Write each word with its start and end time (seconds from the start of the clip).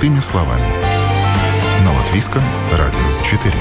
Простыми 0.00 0.20
словами. 0.20 0.64
На 1.84 1.92
Латвийском 1.92 2.42
радио 2.72 2.98
4. 3.22 3.52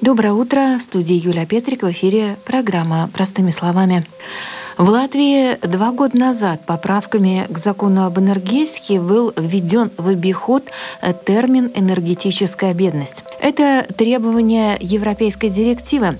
Доброе 0.00 0.32
утро. 0.32 0.78
В 0.78 0.82
студии 0.82 1.14
Юлия 1.14 1.44
Петрик. 1.44 1.82
В 1.82 1.90
эфире 1.90 2.38
программа 2.46 3.10
«Простыми 3.12 3.50
словами». 3.50 4.06
В 4.78 4.88
Латвии 4.90 5.56
два 5.66 5.90
года 5.90 6.16
назад 6.16 6.60
поправками 6.60 7.48
к 7.50 7.58
закону 7.58 8.04
об 8.04 8.16
энергетике 8.20 9.00
был 9.00 9.32
введен 9.36 9.90
в 9.96 10.06
обиход 10.06 10.62
термин 11.26 11.72
«энергетическая 11.74 12.74
бедность». 12.74 13.24
Это 13.40 13.84
требование 13.96 14.76
европейской 14.78 15.48
директивы. 15.48 16.16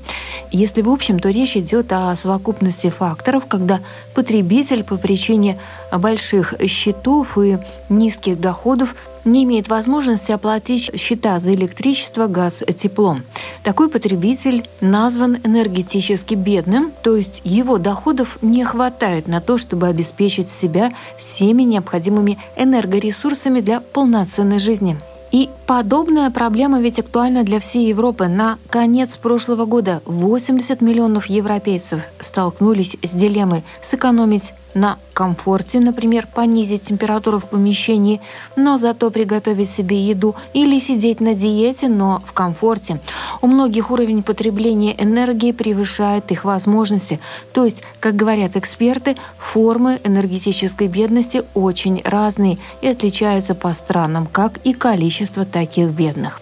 Если 0.50 0.82
в 0.82 0.90
общем, 0.90 1.20
то 1.20 1.30
речь 1.30 1.56
идет 1.56 1.92
о 1.92 2.16
совокупности 2.16 2.90
факторов, 2.90 3.46
когда 3.46 3.78
потребитель 4.12 4.82
по 4.82 4.96
причине 4.96 5.56
больших 5.92 6.54
счетов 6.66 7.38
и 7.38 7.58
низких 7.88 8.40
доходов 8.40 8.96
не 9.32 9.45
имеет 9.45 9.68
возможности 9.68 10.32
оплатить 10.32 10.91
счета 10.98 11.38
за 11.38 11.55
электричество, 11.55 12.27
газ, 12.27 12.62
тепло. 12.77 13.19
Такой 13.62 13.88
потребитель 13.88 14.66
назван 14.80 15.38
энергетически 15.45 16.34
бедным, 16.34 16.92
то 17.02 17.16
есть 17.16 17.41
его 17.45 17.78
доходов 17.78 18.38
не 18.42 18.64
хватает 18.64 19.28
на 19.28 19.41
то, 19.41 19.59
чтобы 19.59 19.86
обеспечить 19.86 20.50
себя 20.50 20.92
всеми 21.16 21.62
необходимыми 21.62 22.38
энергоресурсами 22.56 23.60
для 23.60 23.80
полноценной 23.80 24.59
жизни. 24.59 24.98
И 25.30 25.50
подобная 25.66 26.30
проблема 26.30 26.80
ведь 26.80 26.98
актуальна 26.98 27.45
для 27.45 27.61
всей 27.61 27.89
Европы. 27.89 28.28
На 28.28 28.58
конец 28.70 29.17
прошлого 29.17 29.67
года 29.67 30.00
80 30.06 30.80
миллионов 30.80 31.27
европейцев 31.27 32.02
столкнулись 32.20 32.97
с 33.02 33.11
дилеммой 33.12 33.62
сэкономить 33.83 34.55
на 34.74 34.98
комфорте, 35.12 35.80
например, 35.80 36.27
понизить 36.33 36.83
температуру 36.83 37.38
в 37.38 37.47
помещении, 37.47 38.20
но 38.56 38.77
зато 38.77 39.11
приготовить 39.11 39.70
себе 39.70 40.00
еду 40.00 40.34
или 40.52 40.78
сидеть 40.78 41.20
на 41.20 41.34
диете, 41.34 41.88
но 41.88 42.22
в 42.27 42.33
комфорте. 42.33 43.00
У 43.41 43.46
многих 43.46 43.91
уровень 43.91 44.22
потребления 44.22 44.94
энергии 45.02 45.52
превышает 45.52 46.30
их 46.30 46.44
возможности. 46.44 47.19
То 47.52 47.64
есть, 47.64 47.83
как 48.00 48.16
говорят 48.16 48.56
эксперты, 48.56 49.16
формы 49.39 50.00
энергетической 50.05 50.89
бедности 50.89 51.42
очень 51.55 52.00
разные 52.05 52.58
и 52.80 52.89
отличаются 52.89 53.55
по 53.55 53.72
странам, 53.72 54.28
как 54.30 54.58
и 54.58 54.72
количество 54.72 55.44
таких 55.44 55.89
бедных. 55.91 56.41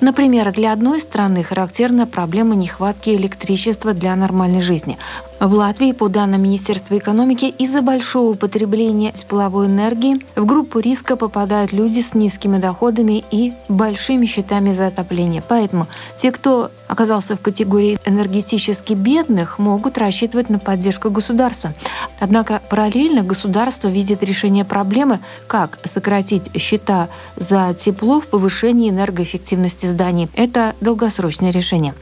Например, 0.00 0.52
для 0.52 0.72
одной 0.72 1.00
страны 1.00 1.42
характерна 1.42 2.06
проблема 2.06 2.54
нехватки 2.54 3.10
электричества 3.10 3.92
для 3.94 4.14
нормальной 4.14 4.60
жизни. 4.60 4.98
В 5.40 5.52
Латвии, 5.52 5.92
по 5.92 6.08
данным 6.08 6.42
Министерства 6.42 6.96
экономики, 6.96 7.46
из-за 7.58 7.82
большого 7.82 8.34
потребления 8.34 9.12
тепловой 9.12 9.66
энергии 9.66 10.24
в 10.34 10.46
группу 10.46 10.78
риска 10.78 11.16
попадают 11.16 11.72
люди 11.72 12.00
с 12.00 12.14
низкими 12.14 12.58
доходами 12.58 13.22
и 13.30 13.52
большими 13.68 14.24
счетами 14.24 14.72
за 14.72 14.86
отопление. 14.86 15.42
Поэтому 15.46 15.88
те, 16.16 16.30
кто 16.30 16.70
оказался 16.88 17.36
в 17.36 17.40
категории 17.40 17.98
энергетически 18.06 18.94
бедных, 18.94 19.58
могут 19.58 19.98
рассчитывать 19.98 20.48
на 20.48 20.58
поддержку 20.58 21.10
государства. 21.10 21.74
Однако 22.18 22.62
параллельно 22.70 23.22
государство 23.22 23.88
видит 23.88 24.22
решение 24.22 24.64
проблемы, 24.64 25.20
как 25.46 25.78
сократить 25.84 26.50
счета 26.58 27.08
за 27.36 27.74
тепло 27.78 28.20
в 28.20 28.28
повышении 28.28 28.88
энергоэффективности 28.88 29.55
зданий. 29.86 30.28
Это 30.34 30.74
долгосрочное 30.80 31.50
решение. 31.50 31.94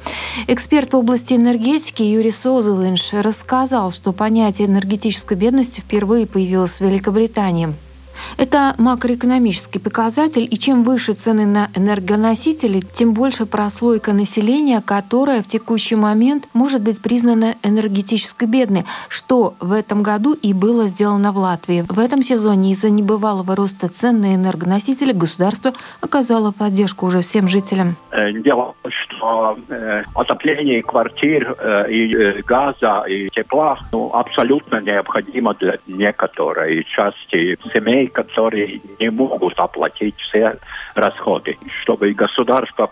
Эксперт 0.47 0.93
в 0.93 0.97
области 0.97 1.35
энергетики 1.35 2.03
Юрий 2.03 2.31
Созелинш 2.31 3.13
рассказал, 3.13 3.91
что 3.91 4.13
понятие 4.13 4.69
энергетической 4.69 5.37
бедности 5.37 5.81
впервые 5.81 6.27
появилось 6.27 6.79
в 6.79 6.81
Великобритании. 6.81 7.75
Это 8.37 8.75
макроэкономический 8.79 9.81
показатель, 9.81 10.47
и 10.51 10.59
чем 10.59 10.83
выше 10.83 11.13
цены 11.13 11.47
на 11.47 11.69
энергоносители, 11.75 12.81
тем 12.81 13.15
больше 13.15 13.47
прослойка 13.47 14.13
населения, 14.13 14.83
которая 14.85 15.43
в 15.43 15.47
текущий 15.47 15.97
момент 15.97 16.49
может 16.53 16.83
быть 16.83 17.01
признана 17.01 17.55
энергетически 17.63 18.45
бедной, 18.45 18.85
что 19.09 19.55
в 19.61 19.73
этом 19.73 20.03
году 20.03 20.35
и 20.35 20.53
было 20.53 20.87
сделано 20.87 21.33
в 21.33 21.39
Латвии. 21.39 21.85
В 21.89 21.99
этом 21.99 22.23
сезоне 22.23 22.73
из-за 22.73 22.91
небывалого 22.91 23.55
роста 23.57 23.89
цен 23.89 24.21
на 24.21 24.35
энергоносители 24.35 25.13
государство 25.13 25.73
оказало 26.01 26.53
поддержку 26.53 27.07
уже 27.07 27.21
всем 27.21 27.49
жителям. 27.49 27.97
Э, 28.11 28.33
дело 28.33 28.75
в 28.81 28.83
том, 28.83 28.93
что 28.93 29.59
э, 29.69 30.05
отопление 30.15 30.83
квартир 30.83 31.57
э, 31.59 31.91
и 31.91 32.43
газа 32.43 33.05
и 33.09 33.29
тепла 33.29 33.79
ну, 33.93 34.11
абсолютно 34.13 34.81
необходимо 34.81 35.55
для 35.55 35.79
некоторой 35.87 36.85
части 36.85 37.59
семей, 37.73 38.04
которые 38.07 38.81
не 38.99 39.11
могут 39.11 39.59
оплатить 39.59 40.17
все 40.19 40.59
расходы. 40.95 41.57
Чтобы 41.83 42.13
государство 42.13 42.91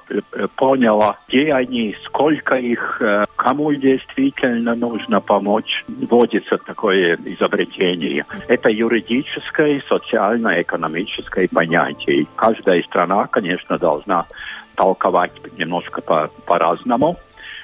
поняло, 0.57 1.19
где 1.29 1.53
они, 1.53 1.95
сколько 2.05 2.57
их, 2.57 3.01
э, 3.01 3.25
кому 3.37 3.73
действительно 3.75 4.75
нужно 4.75 5.21
помочь, 5.21 5.85
вводится 5.89 6.59
такое 6.59 7.17
изобретение. 7.25 8.25
Это 8.49 8.69
юридическое, 8.69 9.83
социально-экономическое 9.89 11.49
понятие. 11.49 12.27
Каждая 12.37 12.81
страна, 12.83 13.27
конечно, 13.27 13.79
должна 13.79 14.27
толковать 14.75 15.33
немножко 15.59 16.01
по- 16.01 16.31
по-разному 16.47 17.17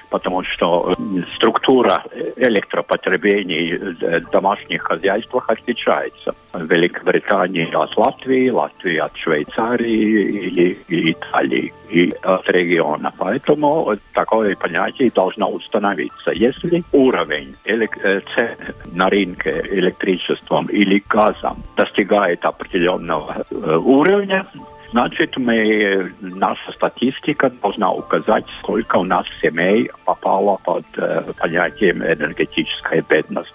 потому 0.09 0.43
что 0.43 0.91
э, 0.91 1.21
структура 1.35 2.03
электропотреблений 2.35 3.77
в 3.77 4.29
домашних 4.31 4.83
хозяйствах 4.83 5.49
отличается. 5.49 6.33
Великобритании 6.53 7.73
от 7.73 7.95
Латвии, 7.97 8.49
Латвии 8.49 8.97
от 8.97 9.15
Швейцарии 9.17 10.47
или 10.47 10.77
Италии 10.87 11.73
и 11.89 12.11
от 12.21 12.47
региона. 12.49 13.13
Поэтому 13.17 13.95
такое 14.13 14.55
понятие 14.55 15.11
должно 15.13 15.49
установиться. 15.49 16.31
Если 16.31 16.83
уровень 16.91 17.55
э, 17.65 18.21
цен 18.35 18.57
на 18.93 19.09
рынке 19.09 19.63
электричеством 19.71 20.65
или 20.65 21.03
газом 21.07 21.63
достигает 21.75 22.43
определенного 22.45 23.45
э, 23.49 23.75
уровня, 23.77 24.45
Значит, 24.91 25.37
мы, 25.37 26.11
наша 26.19 26.71
статистика 26.71 27.51
должна 27.61 27.91
указать, 27.91 28.45
сколько 28.59 28.97
у 28.97 29.03
нас 29.03 29.25
семей 29.41 29.91
попало 30.03 30.57
под 30.63 30.85
э, 30.97 31.31
понятием 31.37 32.03
энергетическая 32.03 33.03
бедность 33.07 33.53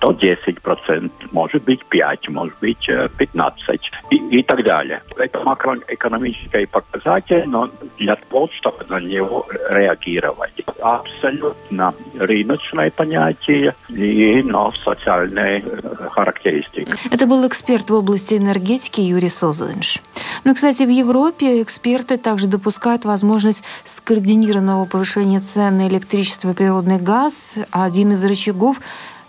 до 0.00 0.10
10%, 0.10 1.10
может 1.32 1.62
быть 1.64 1.80
5%, 1.90 2.30
может 2.30 2.58
быть 2.60 2.88
15% 2.88 3.50
и, 4.10 4.16
и 4.16 4.42
так 4.42 4.64
далее. 4.64 5.02
Это 5.16 5.40
макроэкономический 5.40 6.66
показатель, 6.66 7.44
но 7.46 7.70
для 7.98 8.16
того, 8.16 8.48
чтобы 8.52 8.84
на 8.88 9.00
него 9.00 9.46
реагировать. 9.70 10.52
Абсолютно 10.80 11.94
рыночное 12.14 12.90
понятие 12.90 13.74
и 13.88 14.42
но 14.42 14.72
социальные 14.84 15.64
характеристики. 16.10 16.94
Это 17.10 17.26
был 17.26 17.46
эксперт 17.46 17.90
в 17.90 17.94
области 17.94 18.34
энергетики 18.34 19.00
Юрий 19.00 19.28
Созлинш. 19.28 20.00
Ну, 20.44 20.54
кстати, 20.54 20.82
в 20.82 20.90
Европе 20.90 21.62
эксперты 21.62 22.18
также 22.18 22.46
допускают 22.48 23.04
возможность 23.04 23.62
скоординированного 23.84 24.84
повышения 24.84 25.40
цен 25.40 25.78
на 25.78 25.88
электричество 25.88 26.50
и 26.50 26.54
природный 26.54 26.98
газ. 26.98 27.54
Один 27.70 28.12
из 28.12 28.24
рычагов 28.24 28.80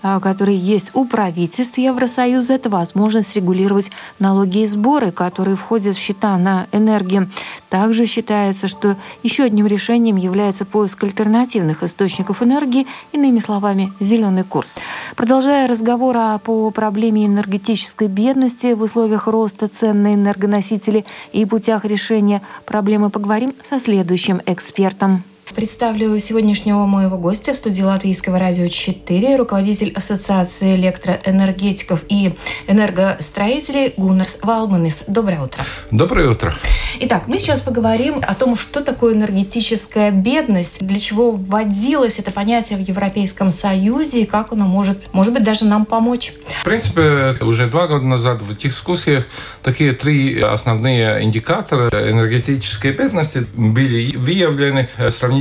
которые 0.01 0.57
есть 0.57 0.91
у 0.93 1.05
правительств 1.05 1.77
Евросоюза, 1.77 2.53
это 2.53 2.69
возможность 2.69 3.35
регулировать 3.35 3.91
налоги 4.19 4.59
и 4.59 4.65
сборы, 4.65 5.11
которые 5.11 5.55
входят 5.55 5.95
в 5.95 5.99
счета 5.99 6.37
на 6.37 6.67
энергию. 6.71 7.29
Также 7.69 8.05
считается, 8.05 8.67
что 8.67 8.95
еще 9.23 9.43
одним 9.43 9.67
решением 9.67 10.15
является 10.15 10.65
поиск 10.65 11.03
альтернативных 11.03 11.83
источников 11.83 12.41
энергии, 12.41 12.87
иными 13.11 13.39
словами, 13.39 13.91
зеленый 13.99 14.43
курс. 14.43 14.75
Продолжая 15.15 15.67
разговор 15.67 16.39
по 16.39 16.71
проблеме 16.71 17.25
энергетической 17.25 18.07
бедности 18.07 18.73
в 18.73 18.81
условиях 18.81 19.27
роста 19.27 19.67
цен 19.67 20.03
на 20.03 20.13
энергоносители 20.13 21.05
и 21.33 21.45
путях 21.45 21.85
решения 21.85 22.41
проблемы, 22.65 23.09
поговорим 23.09 23.53
со 23.63 23.79
следующим 23.79 24.41
экспертом. 24.45 25.23
Представлю 25.55 26.19
сегодняшнего 26.19 26.85
моего 26.85 27.17
гостя 27.17 27.53
в 27.53 27.57
студии 27.57 27.81
Латвийского 27.81 28.37
радио 28.37 28.67
4, 28.67 29.37
руководитель 29.37 29.91
Ассоциации 29.93 30.75
электроэнергетиков 30.75 32.01
и 32.09 32.35
энергостроителей 32.67 33.93
Гуннерс 33.97 34.39
Валманис. 34.43 35.05
Доброе 35.07 35.41
утро. 35.41 35.63
Доброе 35.89 36.29
утро. 36.29 36.53
Итак, 36.99 37.27
мы 37.27 37.39
сейчас 37.39 37.61
поговорим 37.61 38.15
о 38.21 38.35
том, 38.35 38.57
что 38.57 38.83
такое 38.83 39.13
энергетическая 39.13 40.11
бедность, 40.11 40.85
для 40.85 40.99
чего 40.99 41.31
вводилось 41.31 42.19
это 42.19 42.31
понятие 42.31 42.77
в 42.77 42.81
Европейском 42.81 43.51
Союзе 43.51 44.23
и 44.23 44.25
как 44.25 44.51
оно 44.51 44.65
может, 44.65 45.13
может 45.13 45.33
быть, 45.33 45.43
даже 45.43 45.65
нам 45.65 45.85
помочь. 45.85 46.33
В 46.61 46.65
принципе, 46.65 47.35
уже 47.41 47.67
два 47.67 47.87
года 47.87 48.05
назад 48.05 48.41
в 48.41 48.57
дискуссиях 48.57 49.25
такие 49.63 49.93
три 49.93 50.41
основные 50.41 51.23
индикатора 51.23 51.89
энергетической 51.89 52.91
бедности 52.91 53.47
были 53.55 54.15
выявлены 54.17 54.89
сравнительно 55.09 55.36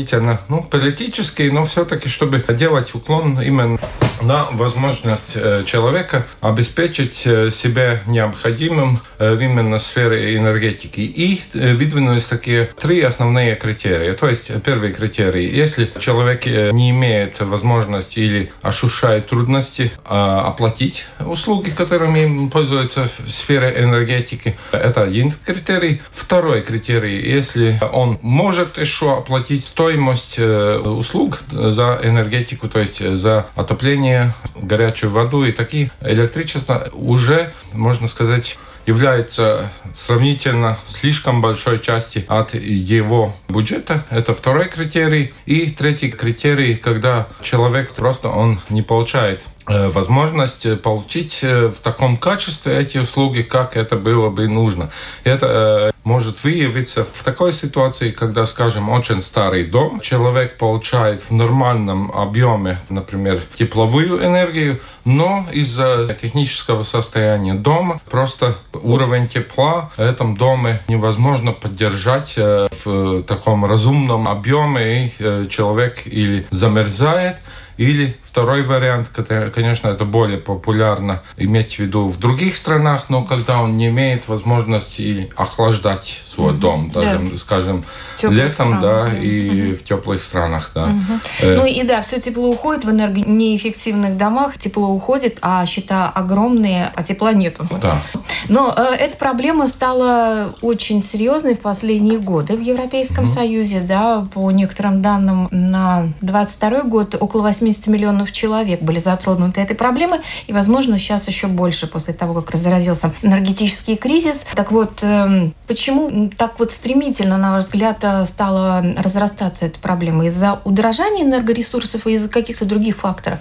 ну, 0.49 0.63
политические, 0.63 1.53
но 1.53 1.65
все-таки, 1.65 2.09
чтобы 2.09 2.39
делать 2.53 2.95
уклон 2.95 3.41
именно 3.41 3.79
на 4.23 4.49
возможность 4.51 5.33
э, 5.35 5.65
человека 5.65 6.27
обеспечить 6.41 7.23
э, 7.27 7.51
себя 7.51 8.01
необходимым 8.07 9.01
э, 9.19 9.35
в 9.35 9.41
именно 9.41 9.79
сфере 9.79 10.37
энергетики. 10.37 11.01
И 11.01 11.41
выдвинулись 11.53 12.25
такие 12.25 12.71
три 12.79 13.03
основные 13.03 13.57
критерии. 13.57 14.13
То 14.13 14.29
есть 14.29 14.51
первый 14.63 14.93
критерий, 14.93 15.49
если 15.49 15.91
человек 15.99 16.47
не 16.47 16.91
имеет 16.91 17.41
возможности 17.41 18.21
или 18.21 18.53
ощущает 18.63 19.29
трудности 19.29 19.93
оплатить 20.05 21.07
услуги, 21.21 21.71
которыми 21.71 22.49
пользуется 22.49 23.05
в 23.07 23.31
сфере 23.31 23.75
энергетики, 23.79 24.57
это 24.73 25.03
один 25.03 25.33
критерий. 25.45 26.03
Второй 26.13 26.63
критерий, 26.63 27.31
если 27.31 27.79
он 27.93 28.19
может 28.23 28.79
еще 28.79 29.17
оплатить 29.17 29.65
стоимость 29.65 30.39
услуг 30.39 31.41
за 31.51 32.01
энергетику, 32.03 32.69
то 32.69 32.81
есть 32.81 33.03
за 33.17 33.47
отопление 33.55 34.06
отопление, 34.07 34.33
горячую 34.55 35.13
воду 35.13 35.45
и 35.45 35.53
такие 35.53 35.91
электричество 36.01 36.89
уже, 36.93 37.53
можно 37.73 38.09
сказать, 38.09 38.59
является 38.87 39.71
сравнительно 39.97 40.79
слишком 40.89 41.41
большой 41.41 41.81
части 41.81 42.25
от 42.29 42.55
его 42.55 43.35
бюджета. 43.49 44.05
Это 44.11 44.33
второй 44.33 44.69
критерий. 44.69 45.35
И 45.45 45.71
третий 45.71 46.11
критерий, 46.11 46.77
когда 46.77 47.27
человек 47.43 47.93
просто 47.95 48.29
он 48.29 48.61
не 48.71 48.83
получает 48.83 49.43
возможность 49.67 50.65
э, 50.65 50.77
получить 50.77 51.41
э, 51.43 51.69
в 51.69 51.79
таком 51.79 52.17
качестве 52.17 52.79
эти 52.79 52.99
услуги, 52.99 53.43
как 53.43 53.77
это 53.77 53.97
было 53.97 54.31
бы 54.31 54.47
нужно. 54.47 54.91
Это 55.25 55.93
может 56.05 56.45
выявиться 56.45 57.05
в 57.05 57.25
такой 57.25 57.53
ситуации, 57.53 58.11
когда, 58.11 58.47
скажем, 58.47 58.89
очень 58.89 59.21
старый 59.21 59.65
дом, 59.65 59.99
человек 60.01 60.57
получает 60.57 61.23
в 61.23 61.33
нормальном 61.33 62.13
объеме, 62.13 62.81
например, 62.89 63.41
тепловую 63.59 64.25
энергию, 64.25 64.81
но 65.05 65.47
из-за 65.53 66.17
технического 66.21 66.85
состояния 66.85 67.55
дома 67.55 68.01
просто 68.09 68.57
уровень 68.73 69.27
тепла 69.27 69.91
в 69.97 70.01
этом 70.01 70.37
доме 70.37 70.81
невозможно 70.87 71.51
поддержать 71.53 72.37
в 72.37 73.23
таком 73.25 73.65
разумном 73.65 74.29
объеме, 74.29 75.09
и 75.19 75.49
человек 75.49 76.03
или 76.07 76.47
замерзает, 76.51 77.39
или 77.77 78.17
второй 78.23 78.63
вариант, 78.63 79.09
конечно, 79.55 79.89
это 79.89 80.05
более 80.05 80.39
популярно 80.39 81.23
иметь 81.37 81.75
в 81.75 81.79
виду 81.79 82.09
в 82.09 82.19
других 82.19 82.57
странах, 82.57 83.09
но 83.09 83.25
когда 83.25 83.61
он 83.61 83.77
не 83.77 83.89
имеет 83.89 84.29
возможности 84.29 85.31
охлаждать 85.37 86.23
свой 86.29 86.53
mm-hmm. 86.53 86.59
дом, 86.59 86.91
даже, 86.91 87.19
да. 87.19 87.39
скажем, 87.39 87.85
Теплых 88.17 88.39
летом, 88.39 88.53
странах, 88.53 88.81
да, 88.81 89.05
да, 89.05 89.19
и 89.19 89.51
mm-hmm. 89.51 89.75
в 89.75 89.85
теплых 89.85 90.23
странах, 90.23 90.71
да. 90.75 90.89
Mm-hmm. 90.89 91.21
Э, 91.41 91.57
ну 91.57 91.67
и 91.67 91.83
да, 91.83 92.03
все 92.03 92.21
тепло 92.21 92.49
уходит 92.49 92.85
в 92.85 92.91
энергонеэффективных 92.91 94.17
домах, 94.17 94.59
тепло 94.59 94.89
уходит, 94.89 95.39
а 95.43 95.65
счета 95.67 96.11
огромные, 96.11 96.93
а 96.95 97.03
тепла 97.03 97.33
нету. 97.33 97.67
Да. 97.81 98.03
Но 98.49 98.73
э, 98.77 98.95
эта 98.97 99.17
проблема 99.17 99.69
стала 99.69 100.55
очень 100.63 101.03
серьезной 101.03 101.55
в 101.55 101.61
последние 101.61 102.19
годы 102.19 102.57
в 102.57 102.61
Европейском 102.61 103.25
mm-hmm. 103.25 103.35
Союзе, 103.35 103.81
да, 103.81 104.27
по 104.33 104.51
некоторым 104.51 105.03
данным 105.03 105.49
на 105.51 106.09
22 106.21 106.83
год 106.83 107.17
около 107.19 107.43
80 107.67 107.87
миллионов 107.89 108.33
человек 108.33 108.81
были 108.81 108.99
затронуты 108.99 109.61
этой 109.61 109.75
проблемой, 109.75 110.21
и, 110.47 110.53
возможно, 110.53 110.99
сейчас 110.99 111.27
еще 111.27 111.49
больше 111.49 111.87
после 111.87 112.15
того, 112.15 112.35
как 112.35 112.53
разразился 112.53 113.13
энергетический 113.23 113.97
кризис. 113.97 114.47
Так 114.55 114.71
вот, 114.71 115.03
э, 115.03 115.51
почему 115.67 116.31
так 116.37 116.59
вот 116.59 116.71
стремительно, 116.73 117.39
на 117.39 117.53
ваш 117.53 117.65
взгляд, 117.65 117.99
э, 118.03 118.25
стала 118.27 118.85
разрастаться 118.97 119.67
эта 119.67 119.81
проблема? 119.81 120.27
Из-за 120.27 120.61
удорожания 120.65 121.25
энергоресурсов 121.25 122.07
и 122.07 122.13
из-за 122.13 122.29
каких-то 122.29 122.65
других 122.65 122.99
факторов? 122.99 123.39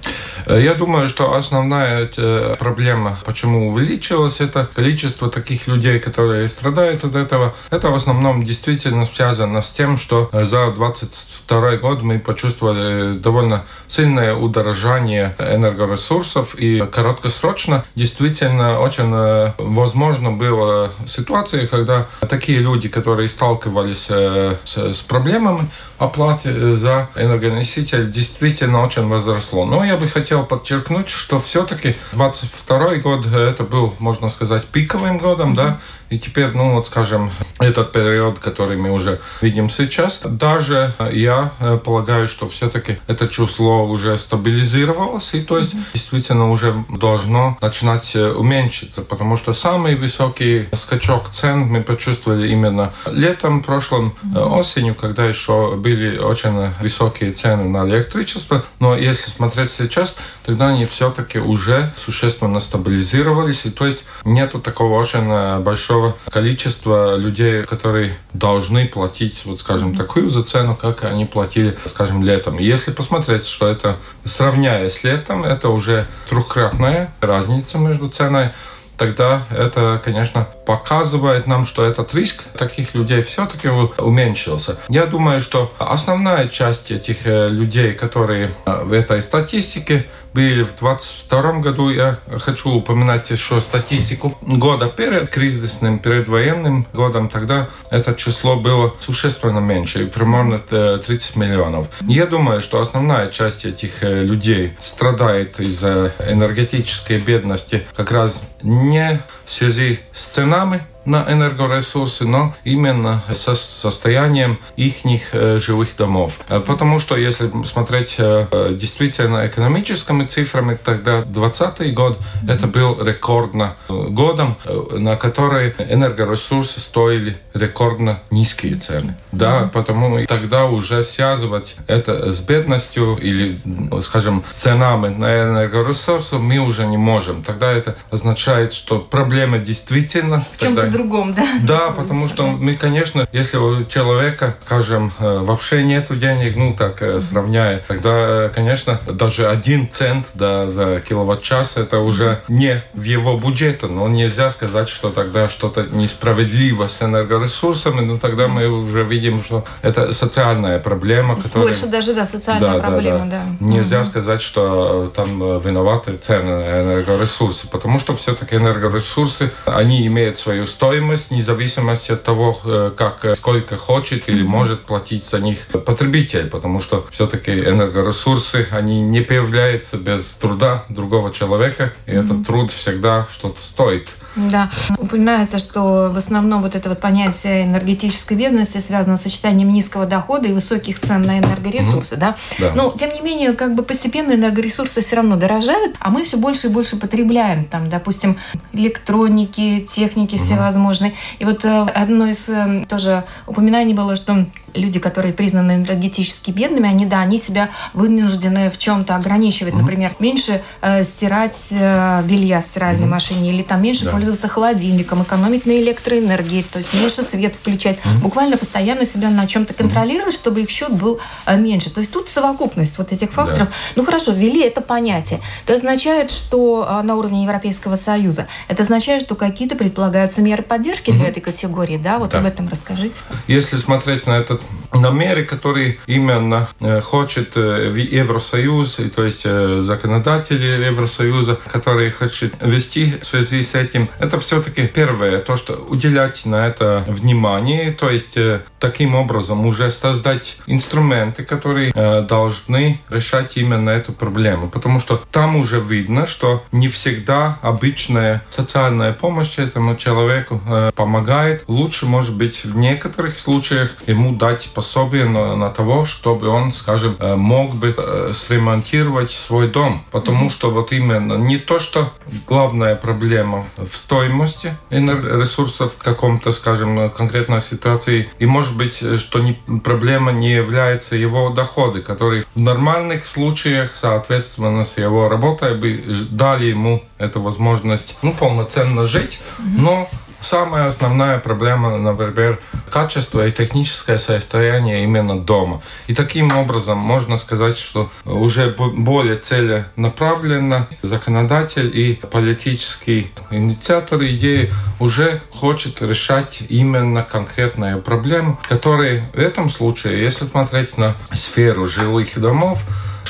Э, 0.48 0.60
я 0.60 0.74
думаю, 0.74 1.08
что 1.08 1.36
основная 1.36 2.10
э, 2.18 2.56
проблема, 2.58 3.20
почему 3.26 3.70
увеличилась, 3.70 4.42
это 4.42 4.68
количество 4.74 5.30
таких 5.30 5.68
людей, 5.68 6.00
которые 6.00 6.50
страдают 6.50 7.04
от 7.04 7.16
этого. 7.16 7.54
Это 7.70 7.90
в 7.90 7.96
основном 7.96 8.44
действительно 8.44 9.06
связано 9.06 9.62
с 9.62 9.70
тем, 9.70 9.98
что 9.98 10.30
за 10.32 10.72
22 10.72 11.78
год 11.78 12.02
мы 12.02 12.18
почувствовали 12.18 13.18
довольно 13.18 13.66
сильное 14.16 14.36
удорожание 14.36 15.36
энергоресурсов 15.40 16.56
и 16.56 16.80
краткосрочно 16.80 17.84
действительно 17.96 18.80
очень 18.80 19.54
возможно 19.58 20.32
было 20.32 20.90
ситуации, 21.08 21.66
когда 21.66 22.08
такие 22.30 22.60
люди 22.60 22.76
люди, 22.76 22.90
которые 22.90 23.28
сталкивались 23.28 24.08
э, 24.10 24.56
с, 24.64 24.78
с 24.94 25.00
проблемами 25.02 25.70
оплаты 25.98 26.50
э, 26.50 26.76
за 26.76 27.10
энергоноситель, 27.16 28.12
действительно 28.12 28.84
очень 28.84 29.08
возросло. 29.08 29.66
Но 29.66 29.84
я 29.86 29.98
бы 29.98 30.08
хотел 30.08 30.46
подчеркнуть, 30.46 31.10
что 31.10 31.40
все-таки 31.40 31.96
22 32.14 32.96
год 32.98 33.26
э, 33.28 33.50
это 33.52 33.64
был, 33.64 33.94
можно 34.00 34.30
сказать, 34.30 34.66
пиковым 34.66 35.18
годом, 35.18 35.54
mm-hmm. 35.54 35.56
да, 35.56 35.80
и 36.10 36.20
теперь, 36.20 36.52
ну 36.54 36.74
вот, 36.74 36.88
скажем, 36.88 37.32
этот 37.60 37.92
период, 37.92 38.40
который 38.40 38.78
мы 38.78 38.92
уже 38.92 39.22
видим 39.42 39.70
сейчас, 39.70 40.22
даже 40.24 40.94
я 41.12 41.52
полагаю, 41.84 42.28
что 42.28 42.48
все-таки 42.48 43.00
это 43.08 43.28
число 43.28 43.88
уже 43.88 44.18
стабилизировалось, 44.18 45.34
и 45.34 45.42
то 45.42 45.58
есть 45.58 45.74
mm-hmm. 45.74 45.94
действительно 45.94 46.52
уже 46.52 46.86
должно 46.90 47.58
начинать 47.60 48.16
уменьшиться, 48.16 49.02
потому 49.02 49.36
что 49.36 49.54
самый 49.54 49.96
высокий 49.96 50.68
скачок 50.74 51.32
цен 51.32 51.62
мы 51.62 51.82
почувствовали 51.82 52.50
именно 52.50 52.94
летом 53.08 53.64
прошлым, 53.64 54.16
mm-hmm. 54.24 54.60
осенью, 54.60 54.96
когда 54.96 55.26
еще 55.26 55.76
были 55.86 56.18
очень 56.18 56.74
высокие 56.82 57.32
цены 57.32 57.66
на 57.66 57.88
электричество. 57.88 58.66
Но 58.80 58.98
если 58.98 59.30
смотреть 59.30 59.72
сейчас, 59.72 60.16
тогда 60.44 60.70
они 60.70 60.86
все-таки 60.86 61.38
уже 61.38 61.94
существенно 61.96 62.60
стабилизировались. 62.60 63.68
И 63.68 63.70
то 63.70 63.86
есть 63.86 64.04
нету 64.24 64.60
такого 64.60 65.00
очень 65.00 65.62
большого 65.62 66.16
количества 66.32 67.18
людей, 67.18 67.68
которые 67.68 68.18
должны 68.34 68.88
платить, 68.88 69.44
вот 69.46 69.60
скажем, 69.60 69.96
такую 69.96 70.30
за 70.30 70.42
цену, 70.42 70.76
как 70.76 71.04
они 71.04 71.26
платили, 71.26 71.78
скажем, 71.86 72.24
летом. 72.24 72.58
И 72.58 72.64
если 72.64 72.90
посмотреть, 72.92 73.46
что 73.46 73.68
это, 73.68 73.98
сравняя 74.26 74.90
с 74.90 75.04
летом, 75.04 75.44
это 75.44 75.70
уже 75.70 76.08
трехкратная 76.28 77.14
разница 77.22 77.78
между 77.78 78.10
ценой 78.10 78.50
тогда 78.98 79.46
это, 79.52 80.02
конечно, 80.04 80.48
показывает 80.66 81.48
нам, 81.48 81.66
что 81.66 81.86
этот 81.86 82.14
риск 82.14 82.44
таких 82.58 82.96
людей 82.96 83.22
все-таки 83.22 83.70
уменьшился. 83.70 84.78
Я 84.90 85.06
думаю, 85.06 85.42
что 85.42 85.72
основная 85.78 86.48
часть 86.48 86.92
этих 86.92 87.26
э, 87.26 87.50
людей, 87.50 87.94
которые 87.94 88.52
э, 88.66 88.84
в 88.84 88.94
этой 88.94 89.22
статистике 89.22 90.06
были 90.36 90.64
в 90.64 90.76
2022 90.78 91.52
году, 91.62 91.90
я 91.90 92.20
хочу 92.40 92.70
упоминать 92.72 93.32
еще 93.32 93.62
статистику 93.62 94.38
года 94.42 94.90
перед 94.90 95.30
кризисным, 95.30 96.00
перед 96.00 96.28
военным 96.28 96.86
годом, 96.94 97.30
тогда 97.30 97.70
это 97.90 98.14
число 98.14 98.58
было 98.58 98.94
существенно 99.00 99.60
меньше, 99.60 100.08
примерно 100.08 100.60
30 100.60 101.38
миллионов. 101.38 101.88
Я 102.02 102.26
думаю, 102.26 102.62
что 102.62 102.82
основная 102.82 103.30
часть 103.30 103.64
этих 103.64 104.04
э, 104.04 104.24
людей 104.24 104.76
страдает 104.78 105.58
из-за 105.62 106.14
энергетической 106.20 107.20
бедности 107.20 107.88
как 107.96 108.12
раз 108.12 108.54
не 108.62 109.22
в 109.46 109.52
связи 109.52 110.00
с 110.12 110.24
ценами, 110.24 110.86
на 111.06 111.32
энергоресурсы, 111.32 112.26
но 112.26 112.54
именно 112.64 113.24
со 113.34 113.56
состоянием 113.56 114.60
их 114.76 114.96
э, 115.34 115.60
жилых 115.60 115.96
домов. 115.98 116.40
Э, 116.50 116.60
потому 116.60 117.00
что 117.00 117.16
если 117.16 117.50
смотреть 117.66 118.16
э, 118.18 118.76
действительно 118.80 119.46
экономическими 119.48 120.26
цифрами, 120.26 120.78
тогда 120.84 121.24
2020 121.24 121.94
год 121.94 122.20
это 122.48 122.68
был 122.68 123.02
рекордно 123.04 123.76
годом, 123.88 124.58
на 124.92 125.16
который 125.16 125.76
энергоресурсы 125.78 126.80
стоили 126.80 127.38
рекордно 127.54 128.22
низкие 128.32 128.76
цены. 128.76 129.18
Да, 129.32 129.70
потому 129.74 130.26
тогда 130.26 130.66
уже 130.66 131.04
связывать 131.04 131.76
это 131.88 132.32
с 132.32 132.40
бедностью 132.40 133.18
или, 133.22 133.56
скажем, 134.02 134.44
ценами 134.52 135.10
на 135.10 135.44
энергоресурсы 135.44 136.38
мы 136.38 136.60
уже 136.60 136.86
не 136.86 136.98
можем. 136.98 137.44
Тогда 137.44 137.72
это 137.72 137.96
означает, 138.10 138.74
что 138.74 139.00
проблема 139.00 139.60
действительно... 139.60 140.46
В 140.54 140.62
чем-то 140.62 140.95
другом, 140.96 141.34
да? 141.34 141.46
Да, 141.64 141.92
потому 141.92 142.28
что 142.28 142.48
мы, 142.48 142.76
конечно, 142.76 143.28
если 143.32 143.58
у 143.58 143.84
человека, 143.86 144.56
скажем, 144.62 145.12
э, 145.20 145.40
вообще 145.40 145.84
нету 145.84 146.16
денег, 146.16 146.56
ну 146.56 146.74
так 146.74 147.02
э, 147.02 147.22
сравняя, 147.22 147.84
тогда, 147.88 148.50
конечно, 148.50 149.00
даже 149.08 149.48
один 149.48 149.90
цент 149.90 150.28
да, 150.34 150.70
за 150.70 151.02
киловатт-час 151.02 151.78
это 151.78 152.00
уже 152.00 152.42
не 152.48 152.82
в 152.94 153.04
его 153.04 153.38
бюджете. 153.38 153.88
Но 153.88 154.08
нельзя 154.08 154.50
сказать, 154.50 154.90
что 154.90 155.10
тогда 155.10 155.50
что-то 155.50 155.84
несправедливо 155.84 156.88
с 156.88 157.02
энергоресурсами, 157.02 158.02
но 158.02 158.18
тогда 158.18 158.48
мы 158.48 158.68
уже 158.68 159.04
видим, 159.04 159.44
что 159.44 159.66
это 159.82 160.12
социальная 160.14 160.80
проблема. 160.80 161.36
Которая... 161.36 161.68
Больше 161.68 161.88
даже, 161.88 162.14
да, 162.14 162.26
социальная 162.26 162.74
да, 162.74 162.80
проблема, 162.80 163.26
да. 163.26 163.44
да. 163.60 163.66
Нельзя 163.66 164.00
угу. 164.00 164.06
сказать, 164.06 164.42
что 164.42 165.12
там 165.16 165.60
виноваты 165.60 166.18
цены 166.18 166.58
на 166.58 166.82
энергоресурсы, 166.82 167.68
потому 167.68 168.00
что 168.00 168.16
все-таки 168.16 168.56
энергоресурсы, 168.56 169.52
они 169.66 170.08
имеют 170.08 170.40
свою 170.40 170.66
стоимость 170.66 170.85
стоимость, 170.86 171.32
независимости 171.32 172.12
от 172.12 172.24
того, 172.24 172.60
э, 172.64 172.92
как 172.96 173.36
сколько 173.36 173.76
хочет 173.76 174.30
или 174.30 174.44
может 174.44 174.86
платить 174.86 175.24
за 175.24 175.40
них 175.40 175.58
потребитель, 175.68 176.48
потому 176.48 176.80
что 176.80 177.06
все-таки 177.12 177.52
энергоресурсы, 177.52 178.68
они 178.72 179.02
не 179.02 179.22
появляются 179.22 179.98
без 179.98 180.30
труда 180.36 180.86
другого 180.90 181.34
человека, 181.34 181.94
и 182.06 182.12
mm-hmm. 182.12 182.24
этот 182.24 182.46
труд 182.46 182.72
всегда 182.72 183.28
что-то 183.32 183.64
стоит. 183.64 184.10
Да. 184.36 184.70
Упоминается, 184.98 185.60
что 185.60 186.12
в 186.14 186.18
основном 186.18 186.62
вот 186.62 186.76
это 186.76 186.90
вот 186.90 187.00
понятие 187.00 187.64
энергетической 187.64 188.36
бедности 188.36 188.80
связано 188.80 189.18
с 189.18 189.24
сочетанием 189.24 189.72
низкого 189.72 190.06
дохода 190.06 190.48
и 190.48 190.54
высоких 190.54 191.00
цен 191.00 191.22
на 191.22 191.40
энергоресурсы, 191.40 192.16
mm-hmm. 192.16 192.20
да? 192.20 192.36
да? 192.60 192.72
Но, 192.76 192.92
тем 192.92 193.14
не 193.14 193.22
менее, 193.22 193.54
как 193.54 193.76
бы 193.76 193.84
постепенно 193.84 194.34
энергоресурсы 194.34 195.02
все 195.02 195.18
равно 195.18 195.36
дорожают, 195.36 195.96
а 196.00 196.10
мы 196.10 196.24
все 196.24 196.38
больше 196.38 196.68
и 196.68 196.70
больше 196.70 196.98
потребляем, 196.98 197.66
там, 197.66 197.90
допустим, 197.90 198.38
электроники, 198.74 199.88
техники 199.90 200.36
mm-hmm. 200.36 200.44
всевозможной. 200.44 201.16
И 201.40 201.46
вот 201.46 201.66
э, 201.66 201.82
одно 201.94 202.28
из 202.28 202.50
э, 202.50 202.86
тоже 202.88 203.24
упоминаний 203.48 203.94
было, 203.94 204.16
что 204.16 204.46
люди, 204.74 205.00
которые 205.00 205.34
признаны 205.34 205.74
энергетически 205.74 206.52
бедными, 206.52 206.90
они, 206.90 207.06
да, 207.06 207.22
они 207.22 207.38
себя 207.38 207.70
вынуждены 207.94 208.70
в 208.70 208.78
чем-то 208.78 209.16
ограничивать. 209.16 209.74
Mm-hmm. 209.74 209.82
Например, 209.82 210.16
меньше 210.20 210.62
э, 210.82 211.04
стирать 211.04 211.70
э, 211.72 212.24
белья 212.24 212.62
в 212.62 212.66
стиральной 212.66 213.06
mm-hmm. 213.06 213.10
машине 213.10 213.54
или 213.54 213.62
там 213.64 213.82
меньше 213.82 214.06
да. 214.06 214.12
пользоваться 214.12 214.25
холодильником, 214.48 215.24
экономить 215.24 215.66
на 215.66 215.72
электроэнергии, 215.72 216.64
то 216.72 216.80
есть 216.80 216.94
меньше 216.94 217.24
свет 217.24 217.56
включать. 217.56 217.98
Mm-hmm. 217.98 218.22
Буквально 218.22 218.58
постоянно 218.58 219.06
себя 219.06 219.30
на 219.30 219.48
чем-то 219.48 219.74
контролировать, 219.74 220.34
mm-hmm. 220.34 220.38
чтобы 220.38 220.62
их 220.62 220.70
счет 220.70 220.92
был 220.92 221.20
э, 221.46 221.58
меньше. 221.58 221.90
То 221.94 222.00
есть 222.00 222.12
тут 222.12 222.30
совокупность 222.30 222.98
вот 222.98 223.12
этих 223.12 223.32
факторов. 223.32 223.70
Да. 223.70 223.74
Ну 223.96 224.06
хорошо, 224.06 224.32
ввели 224.32 224.62
это 224.62 224.82
понятие. 224.82 225.40
Это 225.64 225.74
означает, 225.74 226.32
что 226.32 226.88
э, 226.88 227.02
на 227.04 227.16
уровне 227.16 227.44
Европейского 227.44 227.96
Союза, 227.96 228.48
это 228.68 228.84
означает, 228.84 229.22
что 229.22 229.36
какие-то 229.36 229.76
предполагаются 229.76 230.42
меры 230.42 230.64
поддержки 230.64 231.10
mm-hmm. 231.10 231.18
для 231.18 231.28
этой 231.28 231.42
категории, 231.42 231.98
да? 231.98 232.20
Вот 232.20 232.32
да. 232.32 232.40
об 232.40 232.46
этом 232.46 232.68
расскажите. 232.70 233.16
Если 233.48 233.78
смотреть 233.78 234.28
на 234.28 234.38
этот 234.38 234.62
на 234.94 235.10
меры, 235.12 235.44
которые 235.44 235.98
именно 236.08 236.70
э, 236.80 237.02
хочет 237.02 237.56
Евросоюз, 237.56 238.98
то 239.16 239.24
есть 239.24 239.44
законодатели 239.44 240.86
Евросоюза, 240.86 241.60
которые 241.68 242.12
хотят 242.12 242.54
вести 242.62 243.16
в 243.22 243.26
связи 243.26 243.64
с 243.64 243.76
этим, 243.76 244.10
это 244.20 244.40
все-таки 244.40 244.88
первое, 244.88 245.40
то, 245.40 245.58
что 245.58 245.74
уделять 245.76 246.46
на 246.46 246.68
это 246.68 247.04
внимание, 247.08 247.92
то 247.92 248.10
есть 248.10 248.38
таким 248.80 249.16
образом 249.16 249.66
уже 249.66 249.92
создать 249.92 250.58
инструменты, 250.68 251.44
которые 251.44 251.92
должны 252.24 253.00
решать 253.10 253.58
именно 253.58 253.90
эту 253.90 254.14
проблему, 254.14 254.70
потому 254.70 255.00
что 255.00 255.22
там 255.32 255.56
уже 255.56 255.80
видно, 255.80 256.26
что 256.26 256.64
не 256.72 256.88
всегда 256.88 257.58
обычная 257.62 258.44
социальная 258.50 259.14
помощь 259.14 259.58
этому 259.58 259.96
человеку 259.96 260.62
помогает. 260.96 261.64
Лучше, 261.68 262.06
может 262.06 262.36
быть, 262.36 262.66
в 262.66 262.78
некоторых 262.78 263.40
случаях 263.40 263.92
ему 264.08 264.36
дать 264.36 264.70
пособие 264.74 265.26
на, 265.26 265.56
на 265.56 265.70
того, 265.70 266.06
чтобы 266.06 266.48
он, 266.48 266.74
скажем, 266.74 267.16
э, 267.20 267.36
мог 267.36 267.76
бы 267.76 267.94
э, 267.98 268.32
сремонтировать 268.34 269.32
свой 269.32 269.70
дом. 269.70 270.06
Потому 270.12 270.48
mm-hmm. 270.48 270.52
что 270.52 270.72
вот 270.72 270.92
именно 270.92 271.34
не 271.34 271.58
то, 271.58 271.80
что 271.80 272.14
главная 272.48 272.96
проблема 272.96 273.66
в 273.78 273.96
стоимости 274.06 274.78
ресурсов 274.92 275.94
в 275.94 275.98
каком-то, 275.98 276.52
скажем, 276.52 277.10
конкретной 277.10 277.60
ситуации. 277.60 278.30
И 278.38 278.46
может 278.46 278.78
быть, 278.78 279.04
что 279.20 279.40
не, 279.40 279.54
проблема 279.84 280.32
не 280.32 280.52
является 280.52 281.16
его 281.16 281.50
доходы, 281.50 282.02
которые 282.02 282.46
в 282.54 282.60
нормальных 282.60 283.26
случаях, 283.26 283.92
соответственно, 284.00 284.86
с 284.86 284.98
его 284.98 285.28
работой 285.28 285.76
бы 285.76 286.28
дали 286.30 286.66
ему 286.66 287.04
эту 287.18 287.42
возможность 287.42 288.18
ну, 288.22 288.32
полноценно 288.32 289.08
жить, 289.08 289.40
но 289.60 290.08
Самая 290.46 290.86
основная 290.86 291.40
проблема, 291.40 291.98
например, 291.98 292.62
качество 292.92 293.48
и 293.48 293.52
техническое 293.52 294.20
состояние 294.20 295.04
именно 295.04 295.40
дома. 295.40 295.82
И 296.06 296.14
таким 296.14 296.56
образом 296.56 297.00
можно 297.00 297.38
сказать, 297.38 297.80
что 297.80 298.12
уже 298.26 298.70
более 298.70 299.38
целенаправленно 299.38 300.88
законодатель 301.02 301.90
и 301.92 302.14
политический 302.14 303.32
инициатор 303.50 304.24
идеи 304.24 304.72
уже 305.00 305.42
хочет 305.50 306.04
решать 306.04 306.62
именно 306.70 307.24
конкретные 307.24 307.98
проблемы, 307.98 308.60
которые 308.70 309.28
в 309.34 309.40
этом 309.40 309.72
случае, 309.72 310.22
если 310.22 310.46
смотреть 310.46 310.96
на 311.00 311.16
сферу 311.34 311.88
жилых 311.88 312.40
домов, 312.40 312.84